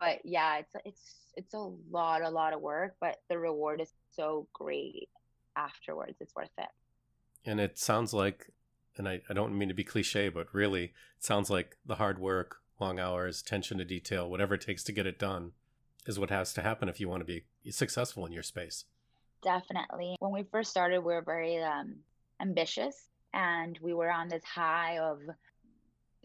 But 0.00 0.20
yeah, 0.24 0.58
it's 0.58 0.74
it's 0.84 1.14
it's 1.36 1.54
a 1.54 1.70
lot, 1.90 2.22
a 2.22 2.30
lot 2.30 2.54
of 2.54 2.60
work, 2.60 2.96
but 3.00 3.20
the 3.28 3.38
reward 3.38 3.80
is 3.80 3.92
so 4.14 4.46
great 4.52 5.08
afterwards. 5.56 6.16
It's 6.20 6.34
worth 6.34 6.50
it. 6.58 6.68
And 7.44 7.60
it 7.60 7.78
sounds 7.78 8.12
like, 8.12 8.50
and 8.96 9.08
I, 9.08 9.22
I 9.28 9.34
don't 9.34 9.56
mean 9.56 9.68
to 9.68 9.74
be 9.74 9.84
cliche, 9.84 10.28
but 10.28 10.52
really, 10.52 10.84
it 10.84 11.24
sounds 11.24 11.48
like 11.50 11.76
the 11.84 11.96
hard 11.96 12.18
work, 12.18 12.56
long 12.80 12.98
hours, 12.98 13.40
attention 13.40 13.78
to 13.78 13.84
detail, 13.84 14.28
whatever 14.28 14.54
it 14.54 14.62
takes 14.62 14.82
to 14.84 14.92
get 14.92 15.06
it 15.06 15.18
done 15.18 15.52
is 16.06 16.18
what 16.18 16.30
has 16.30 16.52
to 16.54 16.62
happen 16.62 16.88
if 16.88 17.00
you 17.00 17.08
want 17.08 17.20
to 17.20 17.24
be 17.24 17.44
successful 17.70 18.24
in 18.26 18.32
your 18.32 18.42
space. 18.42 18.84
Definitely. 19.46 20.16
When 20.18 20.32
we 20.32 20.42
first 20.50 20.70
started, 20.70 20.98
we 20.98 21.14
were 21.14 21.22
very 21.22 21.62
um, 21.62 21.94
ambitious 22.42 22.96
and 23.32 23.78
we 23.80 23.94
were 23.94 24.10
on 24.10 24.28
this 24.28 24.42
high 24.42 24.98
of 24.98 25.20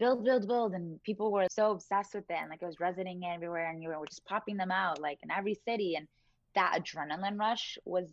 build, 0.00 0.24
build, 0.24 0.48
build. 0.48 0.74
And 0.74 1.00
people 1.04 1.30
were 1.30 1.46
so 1.48 1.70
obsessed 1.70 2.14
with 2.14 2.28
it. 2.28 2.36
And 2.36 2.50
like 2.50 2.62
it 2.62 2.66
was 2.66 2.80
resonating 2.80 3.24
everywhere. 3.24 3.70
And 3.70 3.80
you 3.80 3.90
were 3.90 4.06
just 4.08 4.24
popping 4.24 4.56
them 4.56 4.72
out 4.72 5.00
like 5.00 5.20
in 5.22 5.30
every 5.30 5.54
city. 5.54 5.94
And 5.94 6.08
that 6.56 6.76
adrenaline 6.82 7.38
rush 7.38 7.78
was 7.84 8.12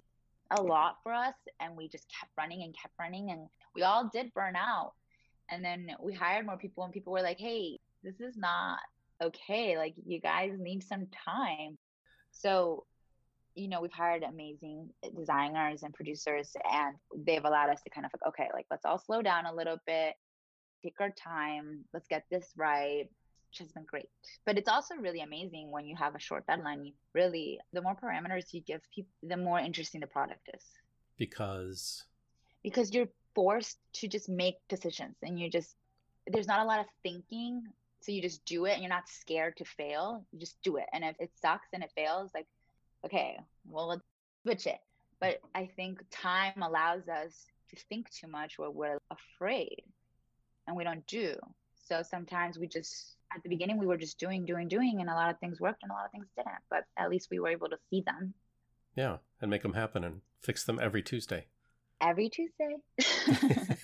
a 0.51 0.61
lot 0.61 0.97
for 1.01 1.11
us. 1.11 1.33
And 1.59 1.75
we 1.75 1.89
just 1.89 2.05
kept 2.19 2.31
running 2.37 2.61
and 2.61 2.75
kept 2.79 2.93
running. 2.99 3.31
And 3.31 3.47
we 3.73 3.81
all 3.81 4.11
did 4.13 4.31
burn 4.35 4.55
out. 4.55 4.93
And 5.49 5.65
then 5.65 5.87
we 5.99 6.13
hired 6.13 6.45
more 6.45 6.57
people, 6.57 6.83
and 6.83 6.93
people 6.93 7.11
were 7.11 7.23
like, 7.23 7.39
hey, 7.39 7.79
this 8.03 8.19
is 8.19 8.37
not 8.37 8.77
okay, 9.21 9.75
like 9.75 9.95
you 10.05 10.21
guys 10.21 10.51
need 10.59 10.83
some 10.83 11.07
time. 11.25 11.79
So, 12.31 12.85
you 13.55 13.67
know, 13.67 13.81
we've 13.81 13.91
hired 13.91 14.23
amazing 14.23 14.89
designers 15.15 15.83
and 15.83 15.93
producers, 15.93 16.55
and 16.71 16.95
they've 17.25 17.43
allowed 17.43 17.69
us 17.69 17.81
to 17.83 17.89
kind 17.89 18.05
of 18.05 18.11
like, 18.13 18.27
okay, 18.29 18.49
like 18.53 18.65
let's 18.71 18.85
all 18.85 18.99
slow 18.99 19.21
down 19.21 19.45
a 19.45 19.53
little 19.53 19.77
bit, 19.85 20.13
take 20.83 20.95
our 20.99 21.09
time, 21.11 21.83
let's 21.93 22.07
get 22.07 22.23
this 22.29 22.47
right, 22.55 23.09
which 23.49 23.59
has 23.59 23.71
been 23.71 23.85
great. 23.85 24.09
But 24.45 24.57
it's 24.57 24.69
also 24.69 24.95
really 24.95 25.21
amazing 25.21 25.71
when 25.71 25.85
you 25.85 25.95
have 25.95 26.15
a 26.15 26.19
short 26.19 26.45
deadline. 26.47 26.85
You 26.85 26.93
really, 27.13 27.59
the 27.73 27.81
more 27.81 27.95
parameters 27.95 28.53
you 28.53 28.61
give 28.61 28.81
people, 28.93 29.11
the 29.23 29.37
more 29.37 29.59
interesting 29.59 30.01
the 30.01 30.07
product 30.07 30.49
is. 30.53 30.63
Because? 31.17 32.05
Because 32.63 32.93
you're 32.93 33.09
forced 33.35 33.77
to 33.93 34.07
just 34.07 34.29
make 34.29 34.55
decisions 34.69 35.15
and 35.21 35.39
you 35.39 35.49
just, 35.49 35.75
there's 36.27 36.47
not 36.47 36.61
a 36.61 36.65
lot 36.65 36.79
of 36.79 36.85
thinking 37.03 37.63
so 38.01 38.11
you 38.11 38.21
just 38.21 38.45
do 38.45 38.65
it 38.65 38.73
and 38.73 38.81
you're 38.81 38.89
not 38.89 39.09
scared 39.09 39.57
to 39.57 39.65
fail. 39.65 40.25
You 40.31 40.39
just 40.39 40.61
do 40.63 40.77
it. 40.77 40.85
And 40.93 41.03
if 41.03 41.15
it 41.19 41.31
sucks 41.41 41.67
and 41.73 41.83
it 41.83 41.91
fails, 41.95 42.31
like, 42.33 42.47
okay, 43.05 43.39
well, 43.67 43.87
let's 43.87 44.01
switch 44.43 44.67
it. 44.67 44.79
But 45.19 45.41
I 45.53 45.69
think 45.75 46.01
time 46.11 46.61
allows 46.61 47.07
us 47.07 47.45
to 47.69 47.75
think 47.89 48.09
too 48.09 48.27
much 48.27 48.57
where 48.57 48.71
we're 48.71 48.99
afraid 49.11 49.83
and 50.67 50.75
we 50.75 50.83
don't 50.83 51.05
do. 51.07 51.35
So 51.87 52.03
sometimes 52.03 52.57
we 52.57 52.67
just, 52.67 53.15
at 53.35 53.43
the 53.43 53.49
beginning, 53.49 53.79
we 53.79 53.87
were 53.87 53.97
just 53.97 54.19
doing, 54.19 54.45
doing, 54.45 54.67
doing, 54.67 54.97
and 55.01 55.09
a 55.09 55.13
lot 55.13 55.29
of 55.29 55.39
things 55.39 55.59
worked 55.59 55.83
and 55.83 55.91
a 55.91 55.93
lot 55.93 56.05
of 56.05 56.11
things 56.11 56.27
didn't. 56.37 56.53
But 56.69 56.85
at 56.97 57.09
least 57.09 57.29
we 57.31 57.39
were 57.39 57.49
able 57.49 57.69
to 57.69 57.77
see 57.89 58.03
them. 58.05 58.33
Yeah. 58.95 59.17
And 59.41 59.49
make 59.49 59.63
them 59.63 59.73
happen 59.73 60.03
and 60.03 60.21
fix 60.41 60.63
them 60.63 60.79
every 60.81 61.01
Tuesday. 61.01 61.47
Every 62.01 62.29
Tuesday. 62.29 62.77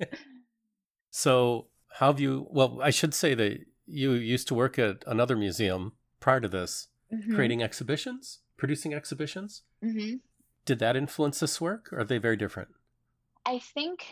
so 1.10 1.66
how 1.94 2.08
have 2.08 2.20
you? 2.20 2.46
Well, 2.50 2.80
I 2.82 2.90
should 2.90 3.14
say 3.14 3.34
that 3.34 3.60
you 3.86 4.12
used 4.12 4.48
to 4.48 4.54
work 4.54 4.78
at 4.78 5.04
another 5.06 5.36
museum 5.36 5.92
prior 6.20 6.40
to 6.40 6.48
this, 6.48 6.88
mm-hmm. 7.12 7.34
creating 7.34 7.62
exhibitions, 7.62 8.38
producing 8.60 8.94
exhibitions. 8.94 9.62
Mm-hmm. 9.84 10.16
Did 10.64 10.78
that 10.78 10.96
influence 10.96 11.40
this 11.40 11.60
work? 11.60 11.92
Or 11.92 12.00
are 12.00 12.04
they 12.04 12.18
very 12.18 12.36
different? 12.36 12.68
I 13.44 13.58
think 13.58 14.04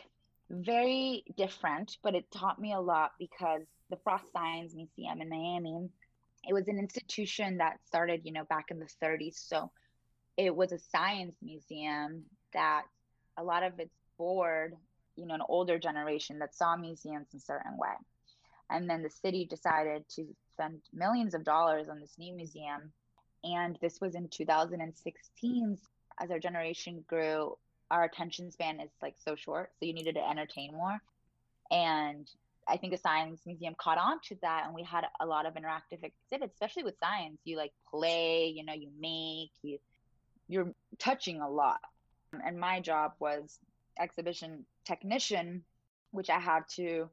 very 0.50 1.22
different, 1.36 1.98
but 2.02 2.14
it 2.14 2.24
taught 2.32 2.58
me 2.58 2.72
a 2.72 2.80
lot 2.80 3.12
because 3.18 3.62
the 3.90 3.98
Frost 4.02 4.24
Science 4.32 4.74
Museum 4.74 5.20
in 5.20 5.28
Miami, 5.28 5.90
it 6.48 6.54
was 6.54 6.66
an 6.66 6.78
institution 6.78 7.58
that 7.58 7.78
started, 7.86 8.22
you 8.24 8.32
know, 8.32 8.44
back 8.44 8.66
in 8.70 8.78
the 8.78 8.88
30s. 9.02 9.36
So 9.36 9.70
it 10.38 10.54
was 10.54 10.72
a 10.72 10.78
science 10.78 11.36
museum 11.42 12.24
that 12.54 12.84
a 13.36 13.44
lot 13.44 13.62
of 13.62 13.78
its 13.78 13.94
board 14.16 14.74
you 15.16 15.26
know 15.26 15.34
an 15.34 15.42
older 15.48 15.78
generation 15.78 16.38
that 16.38 16.54
saw 16.54 16.76
museums 16.76 17.26
in 17.32 17.38
a 17.38 17.40
certain 17.40 17.76
way 17.76 17.94
and 18.70 18.88
then 18.88 19.02
the 19.02 19.10
city 19.10 19.46
decided 19.48 20.08
to 20.08 20.24
spend 20.54 20.80
millions 20.92 21.34
of 21.34 21.44
dollars 21.44 21.88
on 21.88 22.00
this 22.00 22.14
new 22.18 22.34
museum 22.34 22.92
and 23.44 23.78
this 23.80 24.00
was 24.00 24.14
in 24.14 24.28
2016 24.28 25.78
as 26.20 26.30
our 26.30 26.38
generation 26.38 27.04
grew 27.06 27.56
our 27.90 28.04
attention 28.04 28.50
span 28.50 28.80
is 28.80 28.90
like 29.00 29.14
so 29.24 29.34
short 29.34 29.70
so 29.78 29.86
you 29.86 29.94
needed 29.94 30.14
to 30.14 30.28
entertain 30.28 30.72
more. 30.72 30.98
And 31.70 32.28
i 32.66 32.76
think 32.76 32.92
the 32.92 32.98
science 32.98 33.40
museum 33.46 33.74
caught 33.78 33.98
on 33.98 34.20
to 34.28 34.36
that 34.42 34.64
and 34.66 34.74
we 34.74 34.82
had 34.82 35.04
a 35.20 35.26
lot 35.26 35.46
of 35.46 35.54
interactive 35.54 36.02
exhibits 36.02 36.54
especially 36.54 36.84
with 36.84 36.98
science. 36.98 37.40
You 37.44 37.56
like 37.56 37.72
play 37.90 38.52
you 38.54 38.64
know 38.64 38.74
you 38.74 38.90
make 39.00 39.52
you 39.62 39.78
you're 40.48 40.72
touching 40.98 41.40
a 41.40 41.48
lot. 41.48 41.80
And 42.44 42.58
my 42.58 42.80
job 42.80 43.12
was 43.20 43.58
exhibition 43.98 44.64
technician, 44.84 45.62
which 46.10 46.30
I 46.30 46.38
had 46.38 46.62
to 46.76 47.08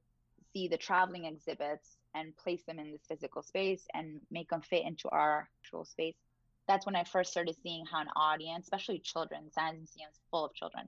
see 0.53 0.67
the 0.67 0.77
traveling 0.77 1.25
exhibits 1.25 1.97
and 2.15 2.35
place 2.37 2.63
them 2.63 2.79
in 2.79 2.91
this 2.91 3.05
physical 3.07 3.43
space 3.43 3.83
and 3.93 4.21
make 4.31 4.49
them 4.49 4.61
fit 4.61 4.85
into 4.85 5.09
our 5.09 5.49
actual 5.63 5.85
space. 5.85 6.15
That's 6.67 6.85
when 6.85 6.95
I 6.95 7.03
first 7.03 7.31
started 7.31 7.55
seeing 7.61 7.85
how 7.85 8.01
an 8.01 8.07
audience, 8.15 8.65
especially 8.65 8.99
children, 8.99 9.51
science 9.51 9.75
museums 9.77 10.19
full 10.31 10.45
of 10.45 10.53
children, 10.55 10.87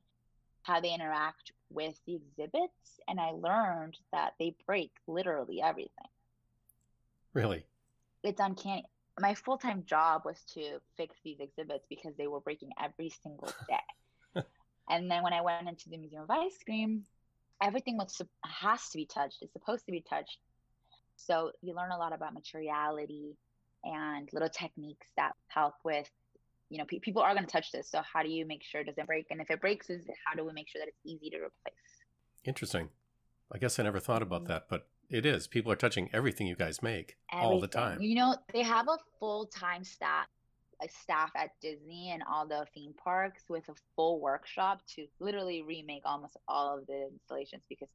how 0.63 0.79
they 0.79 0.93
interact 0.93 1.51
with 1.69 1.99
the 2.07 2.15
exhibits. 2.15 2.99
And 3.07 3.19
I 3.19 3.31
learned 3.31 3.97
that 4.11 4.33
they 4.39 4.55
break 4.65 4.91
literally 5.07 5.61
everything. 5.61 5.91
Really? 7.33 7.65
It's 8.23 8.39
uncanny. 8.39 8.85
my 9.19 9.35
full 9.35 9.57
time 9.57 9.83
job 9.85 10.23
was 10.25 10.41
to 10.55 10.79
fix 10.95 11.15
these 11.23 11.39
exhibits 11.39 11.85
because 11.87 12.15
they 12.17 12.27
were 12.27 12.39
breaking 12.39 12.71
every 12.81 13.11
single 13.23 13.51
day. 13.69 14.43
and 14.89 15.11
then 15.11 15.21
when 15.21 15.33
I 15.33 15.41
went 15.41 15.67
into 15.67 15.89
the 15.89 15.97
Museum 15.97 16.23
of 16.23 16.29
Ice 16.31 16.57
Cream, 16.65 17.03
everything 17.61 17.97
was 17.97 18.19
has 18.43 18.89
to 18.89 18.97
be 18.97 19.05
touched. 19.05 19.37
It's 19.41 19.53
supposed 19.53 19.85
to 19.85 19.91
be 19.91 20.01
touched. 20.01 20.37
So 21.17 21.51
you 21.61 21.75
learn 21.75 21.91
a 21.91 21.97
lot 21.97 22.13
about 22.13 22.33
materiality 22.33 23.35
and 23.83 24.29
little 24.33 24.49
techniques 24.49 25.07
that 25.17 25.33
help 25.47 25.75
with 25.83 26.09
you 26.69 26.77
know 26.77 26.85
pe- 26.85 26.99
people 26.99 27.21
are 27.21 27.33
going 27.33 27.45
to 27.45 27.51
touch 27.51 27.71
this. 27.71 27.89
So 27.89 28.01
how 28.01 28.23
do 28.23 28.29
you 28.29 28.45
make 28.45 28.63
sure 28.63 28.81
it 28.81 28.87
doesn't 28.87 29.05
break? 29.05 29.27
And 29.29 29.41
if 29.41 29.49
it 29.49 29.61
breaks 29.61 29.89
is 29.89 30.05
how 30.25 30.35
do 30.35 30.45
we 30.45 30.53
make 30.53 30.69
sure 30.69 30.81
that 30.81 30.87
it's 30.87 30.99
easy 31.05 31.29
to 31.31 31.37
replace? 31.37 31.75
Interesting. 32.45 32.89
I 33.51 33.57
guess 33.59 33.79
i 33.79 33.83
never 33.83 33.99
thought 33.99 34.21
about 34.21 34.41
mm-hmm. 34.43 34.53
that 34.53 34.67
but 34.69 34.87
it 35.09 35.25
is. 35.25 35.47
People 35.47 35.71
are 35.71 35.77
touching 35.77 36.09
everything 36.11 36.47
you 36.47 36.55
guys 36.55 36.83
make 36.83 37.15
everything. 37.31 37.51
all 37.51 37.59
the 37.61 37.67
time. 37.67 38.01
You 38.01 38.15
know 38.15 38.35
they 38.53 38.63
have 38.63 38.87
a 38.87 38.97
full-time 39.19 39.83
staff 39.83 40.27
a 40.81 40.87
staff 40.89 41.31
at 41.35 41.51
disney 41.61 42.11
and 42.11 42.21
all 42.29 42.47
the 42.47 42.65
theme 42.73 42.93
parks 43.03 43.43
with 43.49 43.67
a 43.69 43.73
full 43.95 44.19
workshop 44.19 44.81
to 44.87 45.07
literally 45.19 45.63
remake 45.63 46.03
almost 46.05 46.37
all 46.47 46.77
of 46.77 46.85
the 46.85 47.09
installations 47.11 47.63
because 47.67 47.87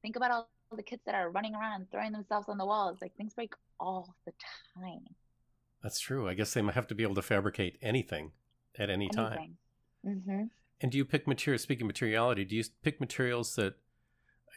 think 0.00 0.16
about 0.16 0.30
all 0.30 0.48
the 0.76 0.82
kids 0.82 1.02
that 1.06 1.14
are 1.14 1.30
running 1.30 1.54
around 1.54 1.80
and 1.80 1.90
throwing 1.90 2.12
themselves 2.12 2.48
on 2.48 2.58
the 2.58 2.66
walls 2.66 2.98
like 3.00 3.14
things 3.16 3.34
break 3.34 3.54
all 3.80 4.14
the 4.24 4.32
time 4.74 5.04
that's 5.82 5.98
true. 5.98 6.28
I 6.28 6.34
guess 6.34 6.54
they 6.54 6.62
might 6.62 6.76
have 6.76 6.86
to 6.88 6.94
be 6.94 7.02
able 7.02 7.16
to 7.16 7.22
fabricate 7.22 7.78
anything 7.82 8.32
at 8.78 8.88
any 8.88 9.06
anything. 9.06 9.16
time. 9.16 9.56
Mm-hmm. 10.06 10.42
And 10.80 10.92
do 10.92 10.98
you 10.98 11.04
pick 11.04 11.26
materials? 11.26 11.62
Speaking 11.62 11.84
of 11.84 11.88
materiality, 11.88 12.44
do 12.44 12.56
you 12.56 12.64
pick 12.82 13.00
materials 13.00 13.56
that, 13.56 13.74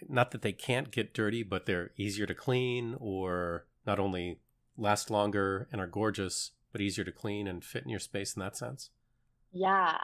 not 0.07 0.31
that 0.31 0.43
they 0.43 0.51
can't 0.51 0.91
get 0.91 1.13
dirty, 1.13 1.43
but 1.43 1.65
they're 1.65 1.91
easier 1.97 2.25
to 2.27 2.35
clean, 2.35 2.95
or 2.99 3.65
not 3.85 3.99
only 3.99 4.39
last 4.77 5.09
longer 5.09 5.67
and 5.71 5.81
are 5.81 5.87
gorgeous, 5.87 6.51
but 6.71 6.81
easier 6.81 7.03
to 7.05 7.11
clean 7.11 7.47
and 7.47 7.63
fit 7.63 7.83
in 7.83 7.89
your 7.89 7.99
space 7.99 8.35
in 8.35 8.41
that 8.41 8.57
sense? 8.57 8.91
Yeah, 9.51 9.97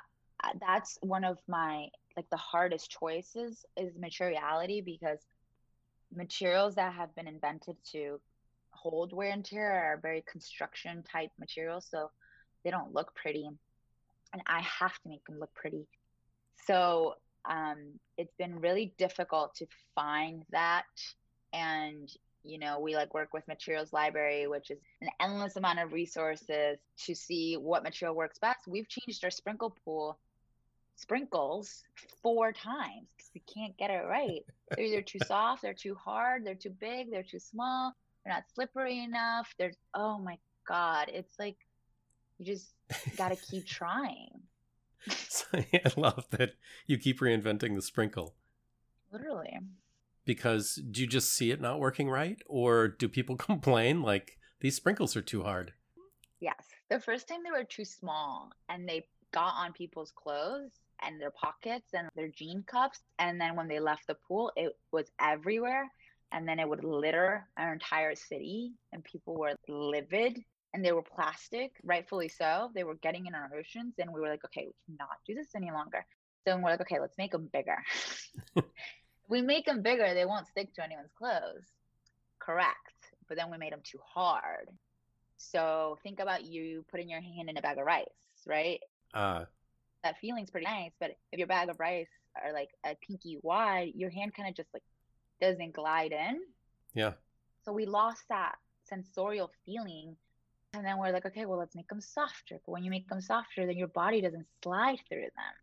that's 0.59 0.97
one 1.01 1.23
of 1.23 1.37
my 1.47 1.87
like 2.17 2.29
the 2.29 2.37
hardest 2.37 2.91
choices 2.91 3.65
is 3.77 3.97
materiality 3.97 4.81
because 4.81 5.19
materials 6.15 6.75
that 6.75 6.93
have 6.93 7.15
been 7.15 7.27
invented 7.27 7.75
to 7.91 8.19
hold 8.71 9.13
wear 9.13 9.31
and 9.31 9.45
tear 9.45 9.71
are 9.71 9.99
very 10.01 10.23
construction 10.29 11.03
type 11.03 11.31
materials, 11.39 11.87
so 11.89 12.09
they 12.63 12.71
don't 12.71 12.93
look 12.93 13.13
pretty. 13.15 13.47
And 14.33 14.41
I 14.47 14.61
have 14.61 14.93
to 15.01 15.09
make 15.09 15.25
them 15.25 15.39
look 15.39 15.53
pretty. 15.53 15.87
So 16.65 17.15
um, 17.49 17.99
it's 18.17 18.33
been 18.37 18.59
really 18.59 18.93
difficult 18.97 19.55
to 19.55 19.65
find 19.95 20.43
that. 20.51 20.85
And, 21.53 22.09
you 22.43 22.59
know, 22.59 22.79
we 22.79 22.95
like 22.95 23.13
work 23.13 23.33
with 23.33 23.47
Materials 23.47 23.91
Library, 23.91 24.47
which 24.47 24.71
is 24.71 24.79
an 25.01 25.09
endless 25.19 25.57
amount 25.57 25.79
of 25.79 25.91
resources 25.91 26.77
to 27.05 27.15
see 27.15 27.55
what 27.55 27.83
material 27.83 28.15
works 28.15 28.39
best. 28.39 28.67
We've 28.67 28.87
changed 28.87 29.23
our 29.23 29.31
sprinkle 29.31 29.75
pool 29.83 30.17
sprinkles 30.95 31.83
four 32.21 32.51
times 32.51 33.07
because 33.15 33.31
we 33.33 33.41
can't 33.53 33.77
get 33.77 33.89
it 33.89 34.03
right. 34.07 34.43
They're 34.69 34.85
either 34.85 35.01
too 35.01 35.19
soft, 35.25 35.61
they're 35.61 35.73
too 35.73 35.95
hard, 35.95 36.45
they're 36.45 36.55
too 36.55 36.75
big, 36.79 37.11
they're 37.11 37.23
too 37.23 37.39
small 37.39 37.95
they're 38.23 38.33
not 38.33 38.43
slippery 38.53 39.03
enough. 39.03 39.53
There's 39.57 39.77
oh 39.93 40.19
my 40.19 40.37
god, 40.67 41.09
it's 41.13 41.33
like 41.39 41.57
you 42.37 42.45
just 42.45 42.73
got 43.17 43.29
to 43.29 43.35
keep 43.35 43.65
trying. 43.67 44.41
so, 45.07 45.45
I 45.53 45.91
love 45.97 46.25
that 46.31 46.51
you 46.85 46.97
keep 46.97 47.19
reinventing 47.19 47.75
the 47.75 47.81
sprinkle. 47.81 48.35
Literally. 49.11 49.57
Because 50.25 50.75
do 50.75 51.01
you 51.01 51.07
just 51.07 51.33
see 51.33 51.51
it 51.51 51.59
not 51.59 51.79
working 51.79 52.09
right, 52.09 52.37
or 52.45 52.87
do 52.87 53.09
people 53.09 53.35
complain 53.37 54.01
like 54.01 54.37
these 54.59 54.75
sprinkles 54.75 55.15
are 55.15 55.21
too 55.21 55.43
hard? 55.43 55.73
Yes, 56.39 56.63
the 56.89 56.99
first 56.99 57.27
time 57.27 57.39
they 57.43 57.51
were 57.51 57.63
too 57.63 57.85
small, 57.85 58.51
and 58.69 58.87
they 58.87 59.05
got 59.33 59.53
on 59.55 59.73
people's 59.73 60.11
clothes 60.15 60.71
and 61.01 61.19
their 61.19 61.31
pockets 61.31 61.89
and 61.93 62.09
their 62.15 62.29
jean 62.29 62.63
cuffs. 62.63 62.99
And 63.19 63.39
then 63.39 63.55
when 63.55 63.67
they 63.67 63.79
left 63.79 64.07
the 64.07 64.15
pool, 64.27 64.51
it 64.55 64.77
was 64.91 65.11
everywhere 65.19 65.89
and 66.31 66.47
then 66.47 66.59
it 66.59 66.67
would 66.67 66.83
litter 66.83 67.47
our 67.57 67.73
entire 67.73 68.15
city 68.15 68.73
and 68.93 69.03
people 69.03 69.35
were 69.35 69.53
livid 69.67 70.39
and 70.73 70.83
they 70.85 70.93
were 70.93 71.01
plastic 71.03 71.73
rightfully 71.83 72.29
so. 72.29 72.71
They 72.73 72.83
were 72.83 72.95
getting 72.95 73.25
in 73.25 73.35
our 73.35 73.49
oceans 73.57 73.95
and 73.99 74.11
we 74.13 74.21
were 74.21 74.29
like 74.29 74.45
okay 74.45 74.67
we 74.67 74.95
cannot 74.95 75.17
do 75.27 75.35
this 75.35 75.55
any 75.55 75.71
longer. 75.71 76.05
So 76.45 76.55
we're 76.55 76.71
like 76.71 76.81
okay 76.81 76.99
let's 76.99 77.17
make 77.17 77.31
them 77.31 77.49
bigger. 77.51 77.77
We 79.29 79.41
make 79.41 79.65
them 79.65 79.81
bigger 79.81 80.13
they 80.13 80.25
won't 80.25 80.47
stick 80.47 80.73
to 80.73 80.83
anyone's 80.83 81.13
clothes. 81.17 81.63
Correct. 82.39 82.75
But 83.29 83.37
then 83.37 83.49
we 83.49 83.57
made 83.57 83.71
them 83.71 83.79
too 83.81 83.99
hard. 84.05 84.67
So 85.37 85.97
think 86.03 86.19
about 86.19 86.43
you 86.43 86.83
putting 86.91 87.09
your 87.09 87.21
hand 87.21 87.49
in 87.49 87.55
a 87.55 87.61
bag 87.61 87.77
of 87.77 87.85
rice 87.85 88.07
right 88.45 88.81
uh 89.13 89.45
that 90.03 90.17
feeling's 90.19 90.49
pretty 90.49 90.65
nice 90.65 90.91
but 90.99 91.11
if 91.31 91.37
your 91.37 91.47
bag 91.47 91.69
of 91.69 91.79
rice 91.79 92.07
are 92.43 92.53
like 92.53 92.69
a 92.85 92.95
pinky 93.05 93.37
wide 93.43 93.91
your 93.93 94.09
hand 94.09 94.33
kind 94.33 94.49
of 94.49 94.55
just 94.55 94.69
like 94.73 94.83
doesn't 95.41 95.73
glide 95.73 96.13
in. 96.13 96.41
Yeah. 96.93 97.13
So 97.65 97.73
we 97.73 97.85
lost 97.85 98.23
that 98.29 98.55
sensorial 98.83 99.51
feeling. 99.65 100.15
And 100.73 100.85
then 100.85 100.97
we're 100.99 101.11
like, 101.11 101.25
okay, 101.25 101.45
well, 101.45 101.59
let's 101.59 101.75
make 101.75 101.89
them 101.89 101.99
softer. 101.99 102.59
But 102.65 102.71
when 102.71 102.83
you 102.83 102.91
make 102.91 103.09
them 103.09 103.19
softer, 103.19 103.65
then 103.65 103.75
your 103.75 103.89
body 103.89 104.21
doesn't 104.21 104.45
slide 104.63 104.99
through 105.09 105.23
them. 105.23 105.53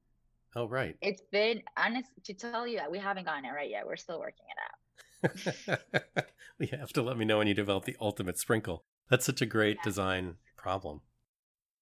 Oh, 0.55 0.69
right. 0.69 0.97
It's 1.01 1.23
been 1.31 1.63
honest 1.79 2.11
to 2.25 2.35
tell 2.35 2.67
you 2.67 2.79
that 2.79 2.91
we 2.91 2.99
haven't 2.99 3.25
gotten 3.25 3.47
it 3.47 3.53
right 3.53 3.71
yet. 3.71 3.87
We're 3.87 3.97
still 3.97 4.19
working 4.19 4.45
it 4.51 5.79
out. 5.79 5.79
you 6.59 6.69
have 6.79 6.93
to 6.93 7.03
let 7.03 7.17
me 7.17 7.25
know 7.25 7.39
when 7.39 7.47
you 7.47 7.55
develop 7.55 7.85
the 7.85 7.97
ultimate 8.01 8.39
sprinkle. 8.39 8.85
That's 9.09 9.25
such 9.25 9.41
a 9.41 9.47
great 9.47 9.77
yeah. 9.79 9.85
design 9.85 10.37
problem. 10.57 11.01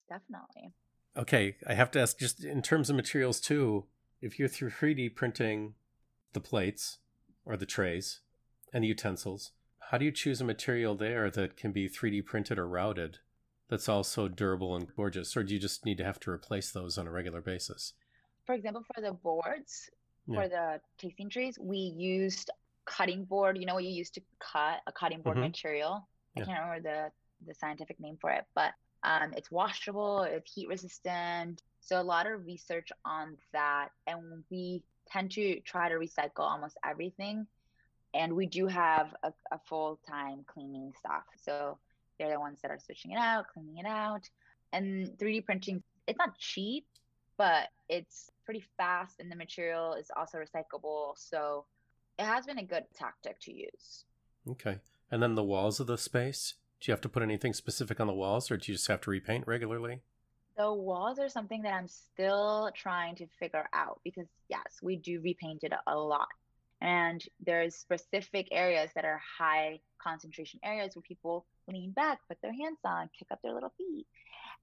Definitely. 0.09 0.73
Okay, 1.17 1.57
I 1.67 1.75
have 1.75 1.91
to 1.93 2.01
ask 2.01 2.19
just 2.19 2.45
in 2.45 2.63
terms 2.63 2.91
of 2.91 2.97
materials 2.97 3.41
too, 3.41 3.85
if 4.21 4.39
you're 4.39 4.49
through 4.49 4.71
3D 4.71 5.15
printing 5.15 5.75
the 6.33 6.41
plates, 6.41 6.99
or 7.47 7.57
the 7.57 7.65
trays 7.65 8.21
and 8.73 8.85
the 8.85 8.89
utensils. 8.89 9.53
How 9.91 9.99
do 9.99 10.05
you 10.05 10.11
choose 10.11 10.41
a 10.41 10.45
material 10.45 10.97
there 10.97 11.31
that 11.31 11.57
can 11.57 11.73
be 11.73 11.89
3D 11.89 12.27
printed 12.27 12.59
or 12.59 12.67
routed 12.67 13.21
that's 13.71 13.89
also 13.89 14.29
durable 14.29 14.75
and 14.75 14.89
gorgeous? 14.95 15.37
Or 15.37 15.45
do 15.45 15.55
you 15.55 15.61
just 15.61 15.87
need 15.87 15.97
to 15.99 16.05
have 16.05 16.21
to 16.21 16.31
replace 16.31 16.73
those 16.73 16.99
on 16.99 17.07
a 17.07 17.11
regular 17.11 17.41
basis? 17.41 17.95
For 18.45 18.55
example, 18.55 18.83
for 18.95 19.01
the 19.01 19.13
boards, 19.13 19.89
yeah. 20.27 20.43
for 20.43 20.49
the 20.49 20.81
tasting 20.99 21.31
trays, 21.31 21.57
we 21.61 21.79
used 21.79 22.51
cutting 22.85 23.25
board. 23.25 23.57
You 23.59 23.67
know 23.67 23.75
what 23.75 23.85
you 23.85 23.91
used 23.91 24.15
to 24.15 24.21
cut 24.41 24.81
a 24.87 24.93
cutting 24.93 25.23
board 25.23 25.37
mm-hmm. 25.37 25.47
material? 25.47 26.07
I 26.37 26.41
can't 26.41 26.61
remember 26.61 26.83
the, 26.83 27.47
the 27.47 27.55
scientific 27.55 27.99
name 27.99 28.19
for 28.21 28.31
it, 28.31 28.45
but 28.55 28.73
um, 29.07 29.33
it's 29.37 29.51
washable, 29.51 30.23
it's 30.23 30.53
heat 30.53 30.69
resistant. 30.69 31.63
So 31.81 32.01
a 32.01 32.03
lot 32.03 32.27
of 32.27 32.45
research 32.45 32.91
on 33.05 33.37
that. 33.53 33.91
And 34.07 34.43
we 34.51 34.83
tend 35.09 35.31
to 35.33 35.61
try 35.61 35.89
to 35.89 35.95
recycle 35.95 36.41
almost 36.41 36.77
everything. 36.85 37.47
And 38.13 38.35
we 38.35 38.47
do 38.47 38.67
have 38.67 39.15
a, 39.23 39.33
a 39.53 39.61
full 39.67 40.01
time 40.09 40.45
cleaning 40.47 40.93
staff. 40.99 41.23
So 41.41 41.79
they're 42.19 42.33
the 42.33 42.41
ones 42.41 42.59
that 42.63 42.71
are 42.73 42.79
switching 42.85 43.13
it 43.13 43.19
out, 43.19 43.47
cleaning 43.55 43.79
it 43.79 43.87
out. 43.87 44.29
And 44.73 45.07
3D 45.19 45.45
printing, 45.45 45.83
it's 46.09 46.19
not 46.19 46.37
cheap, 46.39 46.87
but 47.39 47.69
it's 47.89 48.31
pretty 48.45 48.65
fast 48.77 49.21
and 49.21 49.31
the 49.31 49.37
material 49.37 49.95
is 49.95 50.11
also 50.17 50.39
recyclable. 50.39 51.13
So 51.15 51.65
it 52.19 52.25
has 52.25 52.45
been 52.45 52.59
a 52.59 52.65
good 52.65 52.85
tactic 52.95 53.39
to 53.43 53.53
use. 53.55 54.05
Okay. 54.51 54.79
And 55.13 55.23
then 55.23 55.37
the 55.37 55.45
walls 55.45 55.79
of 55.79 55.87
the 55.87 55.97
space, 55.99 56.55
do 56.81 56.91
you 56.91 56.93
have 56.93 57.01
to 57.03 57.09
put 57.09 57.23
anything 57.23 57.53
specific 57.53 58.01
on 58.01 58.07
the 58.07 58.15
walls 58.15 58.51
or 58.51 58.57
do 58.57 58.71
you 58.71 58.77
just 58.77 58.89
have 58.89 59.01
to 59.03 59.11
repaint 59.11 59.47
regularly? 59.47 60.01
The 60.57 60.73
walls 60.73 61.19
are 61.19 61.29
something 61.29 61.63
that 61.63 61.75
I'm 61.75 61.89
still 61.89 62.71
trying 62.75 63.15
to 63.17 63.27
figure 63.39 63.69
out 63.73 64.01
because 64.05 64.27
yes, 64.49 64.79
we 64.83 64.97
do 64.97 65.21
repaint 65.21 65.65
it 65.65 65.73
a 65.87 65.97
lot. 65.97 66.29
And 66.81 67.23
there's 67.45 67.75
specific 67.75 68.49
areas 68.53 68.91
that 68.95 69.05
are 69.05 69.21
high 69.39 69.81
concentration 70.03 70.61
areas 70.63 70.95
where 70.95 71.03
people 71.03 71.47
lean 71.69 71.93
back, 71.93 72.21
put 72.29 72.41
their 72.43 72.53
hands 72.53 72.79
on, 72.85 73.09
kick 73.19 73.29
up 73.31 73.41
their 73.43 73.55
little 73.55 73.73
feet. 73.77 74.07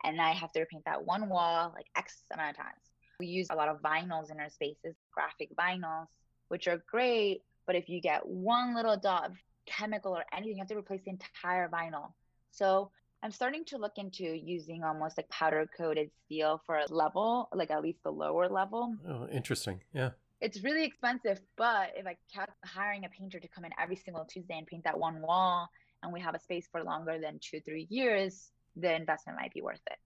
And 0.04 0.22
I 0.22 0.32
have 0.32 0.52
to 0.54 0.60
repaint 0.60 0.86
that 0.86 1.06
one 1.06 1.30
wall 1.30 1.72
like 1.76 1.88
X 1.96 2.24
amount 2.32 2.52
of 2.52 2.58
times. 2.58 2.92
We 3.20 3.28
use 3.28 3.48
a 3.52 3.56
lot 3.56 3.70
of 3.70 3.82
vinyls 3.82 4.32
in 4.32 4.40
our 4.40 4.50
spaces, 4.50 4.96
graphic 5.14 5.50
vinyls, 5.56 6.08
which 6.50 6.68
are 6.68 6.84
great. 6.90 7.42
But 7.66 7.76
if 7.76 7.88
you 7.88 8.02
get 8.02 8.28
one 8.28 8.76
little 8.76 8.98
dot 8.98 9.26
of 9.26 9.32
chemical 9.66 10.16
or 10.16 10.26
anything, 10.34 10.56
you 10.56 10.62
have 10.62 10.68
to 10.70 10.78
replace 10.78 11.02
the 11.06 11.12
entire 11.12 11.70
vinyl. 11.70 12.14
So 12.52 12.92
I'm 13.24 13.32
starting 13.32 13.64
to 13.66 13.78
look 13.78 13.94
into 13.98 14.24
using 14.24 14.84
almost 14.84 15.18
like 15.18 15.30
powder 15.30 15.68
coated 15.78 16.12
steel 16.26 16.62
for 16.66 16.78
a 16.78 16.86
level, 16.94 17.48
like 17.54 17.72
at 17.72 17.82
least 17.82 18.04
the 18.04 18.12
lower 18.12 18.50
level. 18.50 18.96
Oh, 19.08 19.28
interesting. 19.32 19.82
Yeah. 19.94 20.12
It's 20.42 20.62
really 20.62 20.84
expensive, 20.84 21.40
but 21.56 21.94
if 21.96 22.06
I 22.06 22.18
kept 22.34 22.52
hiring 22.66 23.06
a 23.06 23.10
painter 23.10 23.40
to 23.40 23.48
come 23.48 23.64
in 23.64 23.72
every 23.82 23.96
single 23.96 24.26
Tuesday 24.26 24.58
and 24.58 24.68
paint 24.68 24.84
that 24.84 25.00
one 25.00 25.22
wall 25.22 25.70
and 26.04 26.12
we 26.12 26.20
have 26.20 26.36
a 26.36 26.40
space 26.40 26.68
for 26.70 26.84
longer 26.84 27.18
than 27.18 27.40
two, 27.40 27.62
three 27.62 27.88
years, 27.90 28.52
the 28.76 28.94
investment 28.94 29.40
might 29.40 29.54
be 29.54 29.62
worth 29.62 29.82
it. 29.90 29.98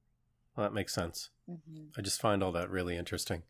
Well, 0.56 0.68
that 0.68 0.74
makes 0.74 0.94
sense. 0.94 1.32
Mm-hmm. 1.50 1.86
I 1.98 2.02
just 2.02 2.22
find 2.22 2.44
all 2.44 2.52
that 2.52 2.70
really 2.70 2.98
interesting. 2.98 3.44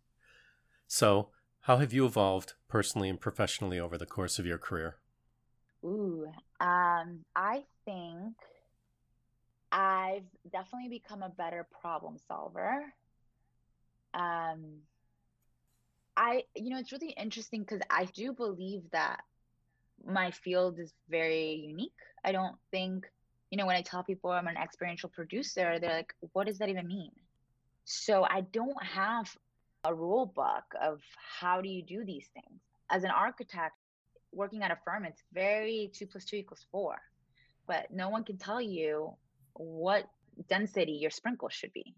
So, 0.87 1.29
how 1.61 1.77
have 1.77 1.91
you 1.91 2.05
evolved 2.05 2.53
personally 2.69 3.09
and 3.09 3.19
professionally 3.19 3.79
over 3.79 3.97
the 3.97 4.05
course 4.05 4.39
of 4.39 4.45
your 4.45 4.57
career? 4.57 4.95
Ooh, 5.87 6.25
um, 6.59 7.23
I 7.33 7.63
think 7.85 8.33
I've 9.71 10.25
definitely 10.51 10.89
become 10.89 11.23
a 11.23 11.29
better 11.29 11.65
problem 11.81 12.17
solver. 12.27 12.83
Um, 14.13 14.81
I, 16.17 16.43
you 16.55 16.71
know, 16.71 16.79
it's 16.79 16.91
really 16.91 17.11
interesting 17.11 17.61
because 17.61 17.81
I 17.89 18.05
do 18.05 18.33
believe 18.33 18.81
that 18.91 19.21
my 20.05 20.31
field 20.31 20.79
is 20.79 20.93
very 21.09 21.53
unique. 21.53 21.91
I 22.25 22.33
don't 22.33 22.55
think, 22.71 23.05
you 23.49 23.57
know, 23.57 23.65
when 23.65 23.77
I 23.77 23.81
tell 23.81 24.03
people 24.03 24.31
I'm 24.31 24.47
an 24.47 24.57
experiential 24.57 25.09
producer, 25.09 25.77
they're 25.79 25.97
like, 25.97 26.13
what 26.33 26.47
does 26.47 26.57
that 26.57 26.69
even 26.69 26.87
mean? 26.87 27.11
So 27.85 28.23
I 28.23 28.41
don't 28.41 28.83
have 28.83 29.33
a 29.85 29.93
rule 29.93 30.25
book 30.25 30.65
of 30.81 30.99
how 31.39 31.61
do 31.61 31.69
you 31.69 31.81
do 31.81 32.03
these 32.03 32.27
things. 32.33 32.59
As 32.89 33.03
an 33.03 33.11
architect, 33.11 33.75
working 34.31 34.63
at 34.63 34.71
a 34.71 34.77
firm, 34.85 35.05
it's 35.05 35.21
very 35.33 35.91
two 35.93 36.07
plus 36.07 36.25
two 36.25 36.37
equals 36.37 36.65
four, 36.71 36.97
but 37.67 37.91
no 37.91 38.09
one 38.09 38.23
can 38.23 38.37
tell 38.37 38.61
you 38.61 39.13
what 39.53 40.05
density 40.49 40.93
your 40.93 41.11
sprinkles 41.11 41.53
should 41.53 41.73
be. 41.73 41.95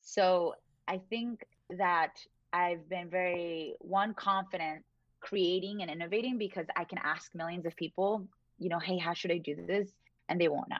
So 0.00 0.54
I 0.88 1.00
think 1.10 1.44
that 1.70 2.12
I've 2.52 2.88
been 2.88 3.10
very 3.10 3.74
one 3.80 4.14
confident 4.14 4.84
creating 5.20 5.82
and 5.82 5.90
innovating 5.90 6.38
because 6.38 6.66
I 6.76 6.84
can 6.84 6.98
ask 7.02 7.34
millions 7.34 7.66
of 7.66 7.74
people, 7.76 8.28
you 8.58 8.68
know, 8.68 8.78
hey, 8.78 8.98
how 8.98 9.14
should 9.14 9.32
I 9.32 9.38
do 9.38 9.56
this? 9.66 9.90
And 10.28 10.40
they 10.40 10.48
won't 10.48 10.68
know. 10.68 10.76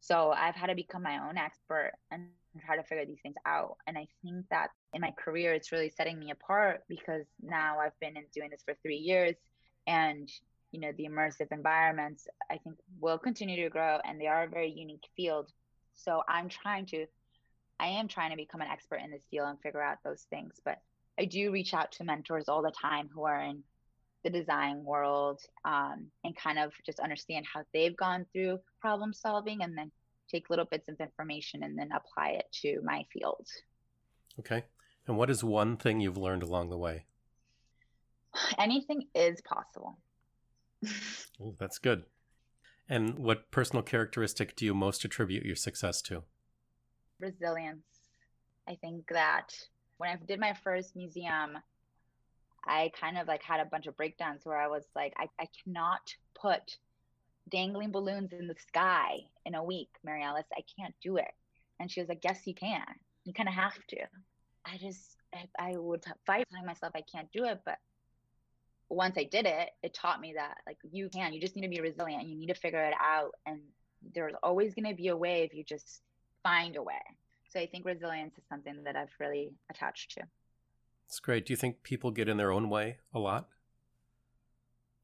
So 0.00 0.30
I've 0.30 0.54
had 0.54 0.66
to 0.66 0.74
become 0.74 1.02
my 1.02 1.28
own 1.28 1.36
expert 1.36 1.92
and 2.10 2.26
try 2.64 2.76
to 2.76 2.82
figure 2.82 3.06
these 3.06 3.20
things 3.22 3.36
out. 3.46 3.76
And 3.86 3.96
I 3.96 4.06
think 4.22 4.46
that 4.50 4.68
in 4.92 5.00
my 5.00 5.12
career, 5.12 5.54
it's 5.54 5.72
really 5.72 5.90
setting 5.90 6.18
me 6.18 6.30
apart 6.30 6.82
because 6.88 7.24
now 7.40 7.78
I've 7.80 7.98
been 8.00 8.16
in 8.16 8.24
doing 8.34 8.50
this 8.50 8.62
for 8.64 8.74
three 8.82 8.96
years 8.96 9.36
and 9.86 10.30
you 10.70 10.80
know 10.80 10.92
the 10.96 11.04
immersive 11.04 11.50
environments 11.50 12.26
i 12.50 12.56
think 12.58 12.76
will 13.00 13.18
continue 13.18 13.62
to 13.62 13.70
grow 13.70 13.98
and 14.04 14.20
they 14.20 14.26
are 14.26 14.44
a 14.44 14.48
very 14.48 14.70
unique 14.70 15.06
field 15.16 15.50
so 15.94 16.22
i'm 16.28 16.48
trying 16.48 16.86
to 16.86 17.06
i 17.80 17.86
am 17.86 18.08
trying 18.08 18.30
to 18.30 18.36
become 18.36 18.60
an 18.60 18.68
expert 18.68 19.00
in 19.04 19.10
this 19.10 19.26
field 19.30 19.48
and 19.48 19.60
figure 19.60 19.82
out 19.82 19.98
those 20.04 20.26
things 20.30 20.54
but 20.64 20.78
i 21.18 21.24
do 21.24 21.50
reach 21.50 21.74
out 21.74 21.92
to 21.92 22.04
mentors 22.04 22.48
all 22.48 22.62
the 22.62 22.72
time 22.72 23.08
who 23.14 23.24
are 23.24 23.42
in 23.42 23.62
the 24.24 24.30
design 24.30 24.84
world 24.84 25.40
um, 25.64 26.06
and 26.24 26.36
kind 26.36 26.58
of 26.58 26.72
just 26.86 27.00
understand 27.00 27.44
how 27.52 27.62
they've 27.72 27.96
gone 27.96 28.24
through 28.32 28.58
problem 28.80 29.12
solving 29.12 29.62
and 29.62 29.76
then 29.76 29.90
take 30.30 30.50
little 30.50 30.64
bits 30.64 30.88
of 30.88 31.00
information 31.00 31.62
and 31.62 31.78
then 31.78 31.90
apply 31.94 32.30
it 32.30 32.46
to 32.52 32.80
my 32.84 33.04
field. 33.12 33.46
Okay. 34.38 34.64
And 35.06 35.16
what 35.16 35.30
is 35.30 35.44
one 35.44 35.76
thing 35.76 36.00
you've 36.00 36.16
learned 36.16 36.42
along 36.42 36.70
the 36.70 36.78
way? 36.78 37.04
Anything 38.58 39.06
is 39.14 39.40
possible. 39.42 39.98
Ooh, 41.40 41.54
that's 41.58 41.78
good. 41.78 42.04
And 42.88 43.18
what 43.18 43.50
personal 43.50 43.82
characteristic 43.82 44.56
do 44.56 44.64
you 44.64 44.74
most 44.74 45.04
attribute 45.04 45.44
your 45.44 45.56
success 45.56 46.02
to? 46.02 46.24
Resilience. 47.20 47.86
I 48.68 48.74
think 48.76 49.08
that 49.08 49.54
when 49.98 50.10
I 50.10 50.16
did 50.26 50.40
my 50.40 50.54
first 50.64 50.96
museum, 50.96 51.58
I 52.64 52.90
kind 52.98 53.18
of 53.18 53.26
like 53.26 53.42
had 53.42 53.60
a 53.60 53.64
bunch 53.64 53.86
of 53.86 53.96
breakdowns 53.96 54.44
where 54.44 54.60
I 54.60 54.68
was 54.68 54.84
like, 54.94 55.14
I, 55.16 55.28
I 55.40 55.48
cannot 55.64 56.14
put 56.34 56.76
dangling 57.50 57.90
balloons 57.90 58.32
in 58.32 58.46
the 58.46 58.54
sky 58.68 59.20
in 59.44 59.54
a 59.54 59.64
week, 59.64 59.90
Maryellis. 60.06 60.44
I 60.56 60.62
can't 60.78 60.94
do 61.02 61.16
it. 61.16 61.32
And 61.80 61.90
she 61.90 62.00
was 62.00 62.08
like, 62.08 62.22
Yes, 62.22 62.40
you 62.44 62.54
can. 62.54 62.84
You 63.24 63.32
kind 63.32 63.48
of 63.48 63.54
have 63.54 63.74
to. 63.88 63.98
I 64.64 64.76
just, 64.78 65.16
I, 65.34 65.48
I 65.58 65.76
would 65.76 66.04
fight 66.26 66.46
telling 66.50 66.66
myself 66.66 66.92
I 66.94 67.02
can't 67.02 67.30
do 67.32 67.44
it. 67.44 67.60
But 67.64 67.78
once 68.94 69.16
I 69.16 69.24
did 69.24 69.46
it, 69.46 69.70
it 69.82 69.94
taught 69.94 70.20
me 70.20 70.34
that 70.36 70.58
like 70.66 70.78
you 70.90 71.08
can. 71.08 71.32
You 71.32 71.40
just 71.40 71.56
need 71.56 71.62
to 71.62 71.68
be 71.68 71.80
resilient. 71.80 72.26
You 72.26 72.36
need 72.36 72.48
to 72.48 72.54
figure 72.54 72.82
it 72.82 72.94
out. 73.00 73.32
And 73.46 73.60
there's 74.14 74.34
always 74.42 74.74
going 74.74 74.88
to 74.88 74.94
be 74.94 75.08
a 75.08 75.16
way 75.16 75.42
if 75.42 75.54
you 75.54 75.64
just 75.64 76.02
find 76.42 76.76
a 76.76 76.82
way. 76.82 77.00
So 77.48 77.60
I 77.60 77.66
think 77.66 77.84
resilience 77.84 78.36
is 78.36 78.44
something 78.48 78.82
that 78.84 78.96
I've 78.96 79.12
really 79.18 79.52
attached 79.70 80.12
to. 80.12 80.22
That's 81.06 81.20
great. 81.20 81.46
Do 81.46 81.52
you 81.52 81.56
think 81.56 81.82
people 81.82 82.10
get 82.10 82.28
in 82.28 82.36
their 82.36 82.52
own 82.52 82.70
way 82.70 82.98
a 83.14 83.18
lot? 83.18 83.48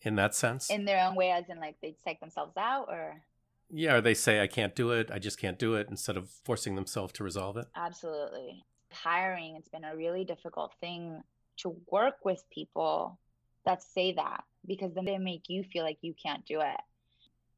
In 0.03 0.15
that 0.17 0.35
sense? 0.35 0.71
In 0.71 0.85
their 0.85 1.05
own 1.05 1.15
way, 1.15 1.31
as 1.31 1.45
in 1.49 1.59
like 1.59 1.77
they 1.83 1.97
take 2.05 2.21
themselves 2.21 2.57
out, 2.57 2.87
or? 2.89 3.23
Yeah, 3.71 3.97
or 3.97 4.01
they 4.01 4.15
say, 4.15 4.41
I 4.41 4.47
can't 4.47 4.75
do 4.75 4.93
it, 4.93 5.11
I 5.13 5.19
just 5.19 5.39
can't 5.39 5.59
do 5.59 5.75
it, 5.75 5.89
instead 5.91 6.17
of 6.17 6.31
forcing 6.45 6.77
themselves 6.77 7.13
to 7.15 7.25
resolve 7.25 7.57
it? 7.57 7.67
Absolutely. 7.77 8.65
Hiring, 8.93 9.57
it's 9.57 9.69
been 9.69 9.85
a 9.85 9.97
really 9.97 10.25
difficult 10.25 10.73
thing 10.81 11.23
to 11.59 11.77
work 11.91 12.25
with 12.25 12.43
people 12.51 13.19
that 13.69 13.83
say 13.83 14.13
that 14.13 14.45
because 14.67 14.95
then 14.95 15.05
they 15.05 15.19
make 15.19 15.45
you 15.49 15.63
feel 15.63 15.85
like 15.85 15.99
you 16.01 16.15
can't 16.21 16.45
do 16.47 16.61
it. 16.61 16.81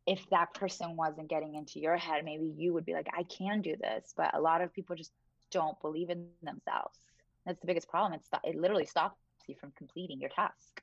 If 0.06 0.28
that 0.30 0.52
person 0.54 0.96
wasn't 0.96 1.30
getting 1.30 1.54
into 1.54 1.78
your 1.78 1.96
head, 1.96 2.24
maybe 2.24 2.52
you 2.56 2.74
would 2.74 2.84
be 2.84 2.94
like, 2.94 3.06
I 3.16 3.22
can 3.22 3.62
do 3.62 3.76
this. 3.80 4.12
But 4.16 4.34
a 4.34 4.40
lot 4.40 4.60
of 4.60 4.72
people 4.72 4.96
just 4.96 5.12
don't 5.52 5.80
believe 5.80 6.10
in 6.10 6.26
themselves. 6.42 6.98
That's 7.46 7.60
the 7.60 7.66
biggest 7.66 7.88
problem. 7.88 8.14
It's 8.14 8.28
it 8.44 8.56
literally 8.56 8.86
stops 8.86 9.16
you 9.46 9.54
from 9.60 9.72
completing 9.76 10.20
your 10.20 10.30
task. 10.30 10.82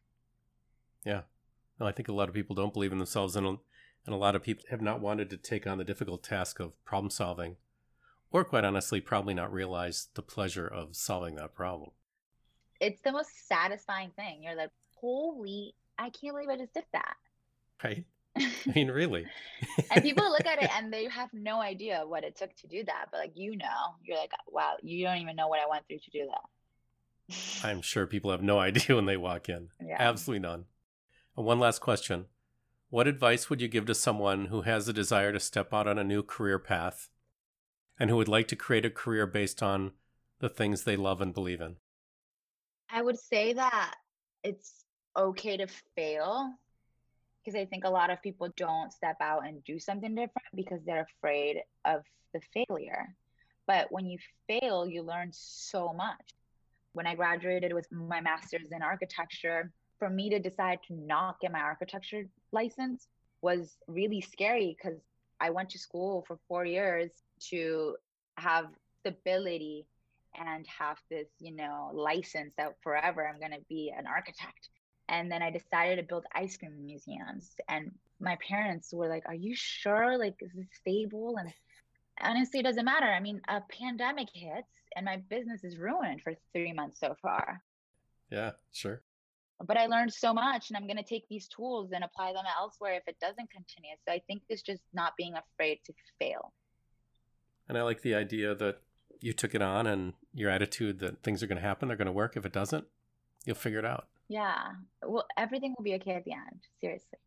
Yeah. 1.05 1.21
No, 1.79 1.85
I 1.85 1.91
think 1.91 2.07
a 2.07 2.13
lot 2.13 2.29
of 2.29 2.35
people 2.35 2.55
don't 2.55 2.73
believe 2.73 2.91
in 2.91 2.97
themselves, 2.97 3.35
and 3.35 3.45
a, 3.45 3.49
and 4.05 4.15
a 4.15 4.17
lot 4.17 4.35
of 4.35 4.43
people 4.43 4.63
have 4.69 4.81
not 4.81 5.01
wanted 5.01 5.29
to 5.29 5.37
take 5.37 5.67
on 5.67 5.77
the 5.77 5.83
difficult 5.83 6.23
task 6.23 6.59
of 6.59 6.83
problem 6.85 7.09
solving, 7.09 7.57
or 8.31 8.43
quite 8.43 8.65
honestly, 8.65 9.01
probably 9.01 9.33
not 9.33 9.53
realize 9.53 10.07
the 10.15 10.21
pleasure 10.21 10.67
of 10.67 10.95
solving 10.95 11.35
that 11.35 11.53
problem. 11.53 11.91
It's 12.79 13.01
the 13.01 13.11
most 13.11 13.47
satisfying 13.47 14.11
thing. 14.15 14.41
You're 14.43 14.55
like, 14.55 14.71
holy, 14.99 15.75
I 15.97 16.09
can't 16.09 16.35
believe 16.35 16.49
I 16.49 16.57
just 16.57 16.73
did 16.73 16.85
that. 16.93 17.15
Right. 17.83 18.05
I 18.37 18.51
mean, 18.75 18.89
really. 18.89 19.25
and 19.91 20.03
people 20.03 20.29
look 20.29 20.45
at 20.45 20.61
it 20.61 20.69
and 20.77 20.91
they 20.93 21.05
have 21.05 21.29
no 21.33 21.59
idea 21.59 22.03
what 22.05 22.23
it 22.23 22.35
took 22.35 22.55
to 22.57 22.67
do 22.67 22.83
that. 22.85 23.05
But 23.11 23.19
like, 23.19 23.31
you 23.35 23.57
know, 23.57 23.95
you're 24.03 24.17
like, 24.17 24.31
wow, 24.47 24.75
you 24.81 25.05
don't 25.05 25.17
even 25.17 25.35
know 25.35 25.47
what 25.47 25.59
I 25.59 25.69
went 25.69 25.87
through 25.87 25.99
to 25.99 26.11
do 26.11 26.27
that. 26.27 27.67
I'm 27.67 27.81
sure 27.81 28.07
people 28.07 28.31
have 28.31 28.43
no 28.43 28.59
idea 28.59 28.95
when 28.95 29.05
they 29.05 29.17
walk 29.17 29.49
in. 29.49 29.69
Yeah. 29.83 29.97
Absolutely 29.99 30.47
none. 30.47 30.65
And 31.35 31.45
one 31.45 31.59
last 31.59 31.79
question. 31.79 32.25
What 32.89 33.07
advice 33.07 33.49
would 33.49 33.59
you 33.59 33.67
give 33.67 33.85
to 33.87 33.95
someone 33.95 34.45
who 34.45 34.61
has 34.61 34.87
a 34.87 34.93
desire 34.93 35.33
to 35.33 35.39
step 35.39 35.73
out 35.73 35.87
on 35.87 35.97
a 35.97 36.05
new 36.05 36.23
career 36.23 36.57
path 36.57 37.09
and 37.99 38.09
who 38.09 38.15
would 38.15 38.29
like 38.29 38.47
to 38.49 38.55
create 38.55 38.85
a 38.85 38.89
career 38.89 39.27
based 39.27 39.61
on 39.61 39.91
the 40.39 40.47
things 40.47 40.83
they 40.83 40.95
love 40.95 41.19
and 41.19 41.33
believe 41.33 41.59
in? 41.59 41.75
I 42.89 43.01
would 43.01 43.19
say 43.19 43.53
that 43.53 43.95
it's 44.43 44.85
okay 45.17 45.57
to 45.57 45.67
fail 45.95 46.53
because 47.43 47.59
I 47.59 47.65
think 47.65 47.85
a 47.85 47.89
lot 47.89 48.09
of 48.09 48.21
people 48.21 48.49
don't 48.57 48.91
step 48.91 49.15
out 49.21 49.47
and 49.47 49.63
do 49.63 49.79
something 49.79 50.13
different 50.13 50.47
because 50.53 50.81
they're 50.85 51.07
afraid 51.17 51.61
of 51.85 52.03
the 52.33 52.41
failure. 52.53 53.15
But 53.67 53.89
when 53.89 54.05
you 54.05 54.17
fail, 54.47 54.85
you 54.85 55.01
learn 55.01 55.29
so 55.31 55.93
much. 55.93 56.35
When 56.91 57.07
I 57.07 57.15
graduated 57.15 57.73
with 57.73 57.89
my 57.91 58.19
master's 58.19 58.71
in 58.71 58.81
architecture, 58.81 59.71
for 59.97 60.09
me 60.09 60.29
to 60.29 60.39
decide 60.39 60.79
to 60.87 60.93
not 60.93 61.39
get 61.39 61.51
my 61.51 61.59
architecture 61.59 62.27
license 62.51 63.07
was 63.41 63.77
really 63.87 64.21
scary 64.21 64.75
because 64.77 64.99
I 65.39 65.49
went 65.49 65.69
to 65.69 65.79
school 65.79 66.25
for 66.27 66.37
four 66.47 66.65
years 66.65 67.11
to 67.49 67.95
have 68.37 68.65
stability 68.99 69.85
and 70.35 70.65
have 70.67 70.97
this, 71.09 71.27
you 71.39 71.55
know, 71.55 71.91
license 71.93 72.53
that 72.57 72.75
forever 72.81 73.27
I'm 73.27 73.39
going 73.39 73.57
to 73.57 73.65
be 73.69 73.93
an 73.97 74.05
architect. 74.05 74.69
And 75.09 75.31
then 75.31 75.41
I 75.41 75.49
decided 75.51 75.97
to 75.97 76.03
build 76.03 76.25
ice 76.33 76.57
cream 76.57 76.85
museums. 76.85 77.55
And 77.69 77.91
my 78.19 78.37
parents 78.47 78.93
were 78.93 79.07
like, 79.07 79.23
Are 79.27 79.35
you 79.35 79.55
sure? 79.55 80.17
Like, 80.17 80.35
is 80.41 80.51
this 80.53 80.67
stable? 80.79 81.37
And 81.37 81.53
honestly, 82.21 82.59
it 82.59 82.63
doesn't 82.63 82.85
matter. 82.85 83.07
I 83.07 83.19
mean, 83.19 83.41
a 83.47 83.61
pandemic 83.61 84.27
hits 84.33 84.67
and 84.95 85.05
my 85.05 85.17
business 85.29 85.63
is 85.63 85.77
ruined 85.77 86.21
for 86.21 86.33
three 86.53 86.73
months 86.73 86.99
so 86.99 87.15
far. 87.21 87.61
Yeah, 88.31 88.51
sure. 88.73 89.01
But 89.65 89.77
I 89.77 89.87
learned 89.87 90.13
so 90.13 90.33
much 90.33 90.69
and 90.69 90.77
I'm 90.77 90.85
going 90.85 90.97
to 90.97 91.03
take 91.03 91.27
these 91.29 91.47
tools 91.47 91.91
and 91.93 92.03
apply 92.03 92.33
them 92.33 92.43
elsewhere 92.59 92.93
if 92.95 93.07
it 93.07 93.19
doesn't 93.19 93.49
continue. 93.49 93.95
So 94.07 94.13
I 94.13 94.21
think 94.27 94.43
it's 94.49 94.61
just 94.61 94.81
not 94.93 95.13
being 95.17 95.33
afraid 95.35 95.79
to 95.85 95.93
fail. 96.19 96.53
And 97.67 97.77
I 97.77 97.81
like 97.81 98.01
the 98.01 98.15
idea 98.15 98.53
that 98.55 98.81
you 99.19 99.33
took 99.33 99.55
it 99.55 99.61
on 99.61 99.87
and 99.87 100.13
your 100.33 100.49
attitude 100.49 100.99
that 100.99 101.23
things 101.23 101.41
are 101.41 101.47
going 101.47 101.59
to 101.59 101.67
happen, 101.67 101.87
they're 101.87 101.97
going 101.97 102.05
to 102.05 102.11
work. 102.11 102.37
If 102.37 102.45
it 102.45 102.53
doesn't, 102.53 102.85
you'll 103.45 103.55
figure 103.55 103.79
it 103.79 103.85
out. 103.85 104.07
Yeah. 104.29 104.73
Well, 105.01 105.25
everything 105.37 105.75
will 105.77 105.83
be 105.83 105.95
okay 105.95 106.15
at 106.15 106.25
the 106.25 106.33
end. 106.33 106.61
Seriously. 106.81 107.19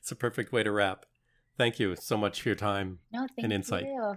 it's 0.00 0.12
a 0.12 0.16
perfect 0.16 0.52
way 0.52 0.62
to 0.62 0.70
wrap. 0.70 1.06
Thank 1.56 1.78
you 1.78 1.96
so 1.96 2.16
much 2.16 2.42
for 2.42 2.48
your 2.48 2.56
time 2.56 2.98
no, 3.12 3.26
and 3.38 3.52
insight. 3.52 3.84
You. 3.84 4.16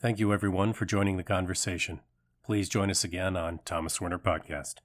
Thank 0.00 0.18
you, 0.18 0.32
everyone, 0.32 0.72
for 0.74 0.84
joining 0.84 1.16
the 1.16 1.22
conversation. 1.22 2.00
Please 2.44 2.68
join 2.68 2.90
us 2.90 3.04
again 3.04 3.36
on 3.36 3.60
Thomas 3.64 4.00
Werner 4.00 4.18
Podcast. 4.18 4.76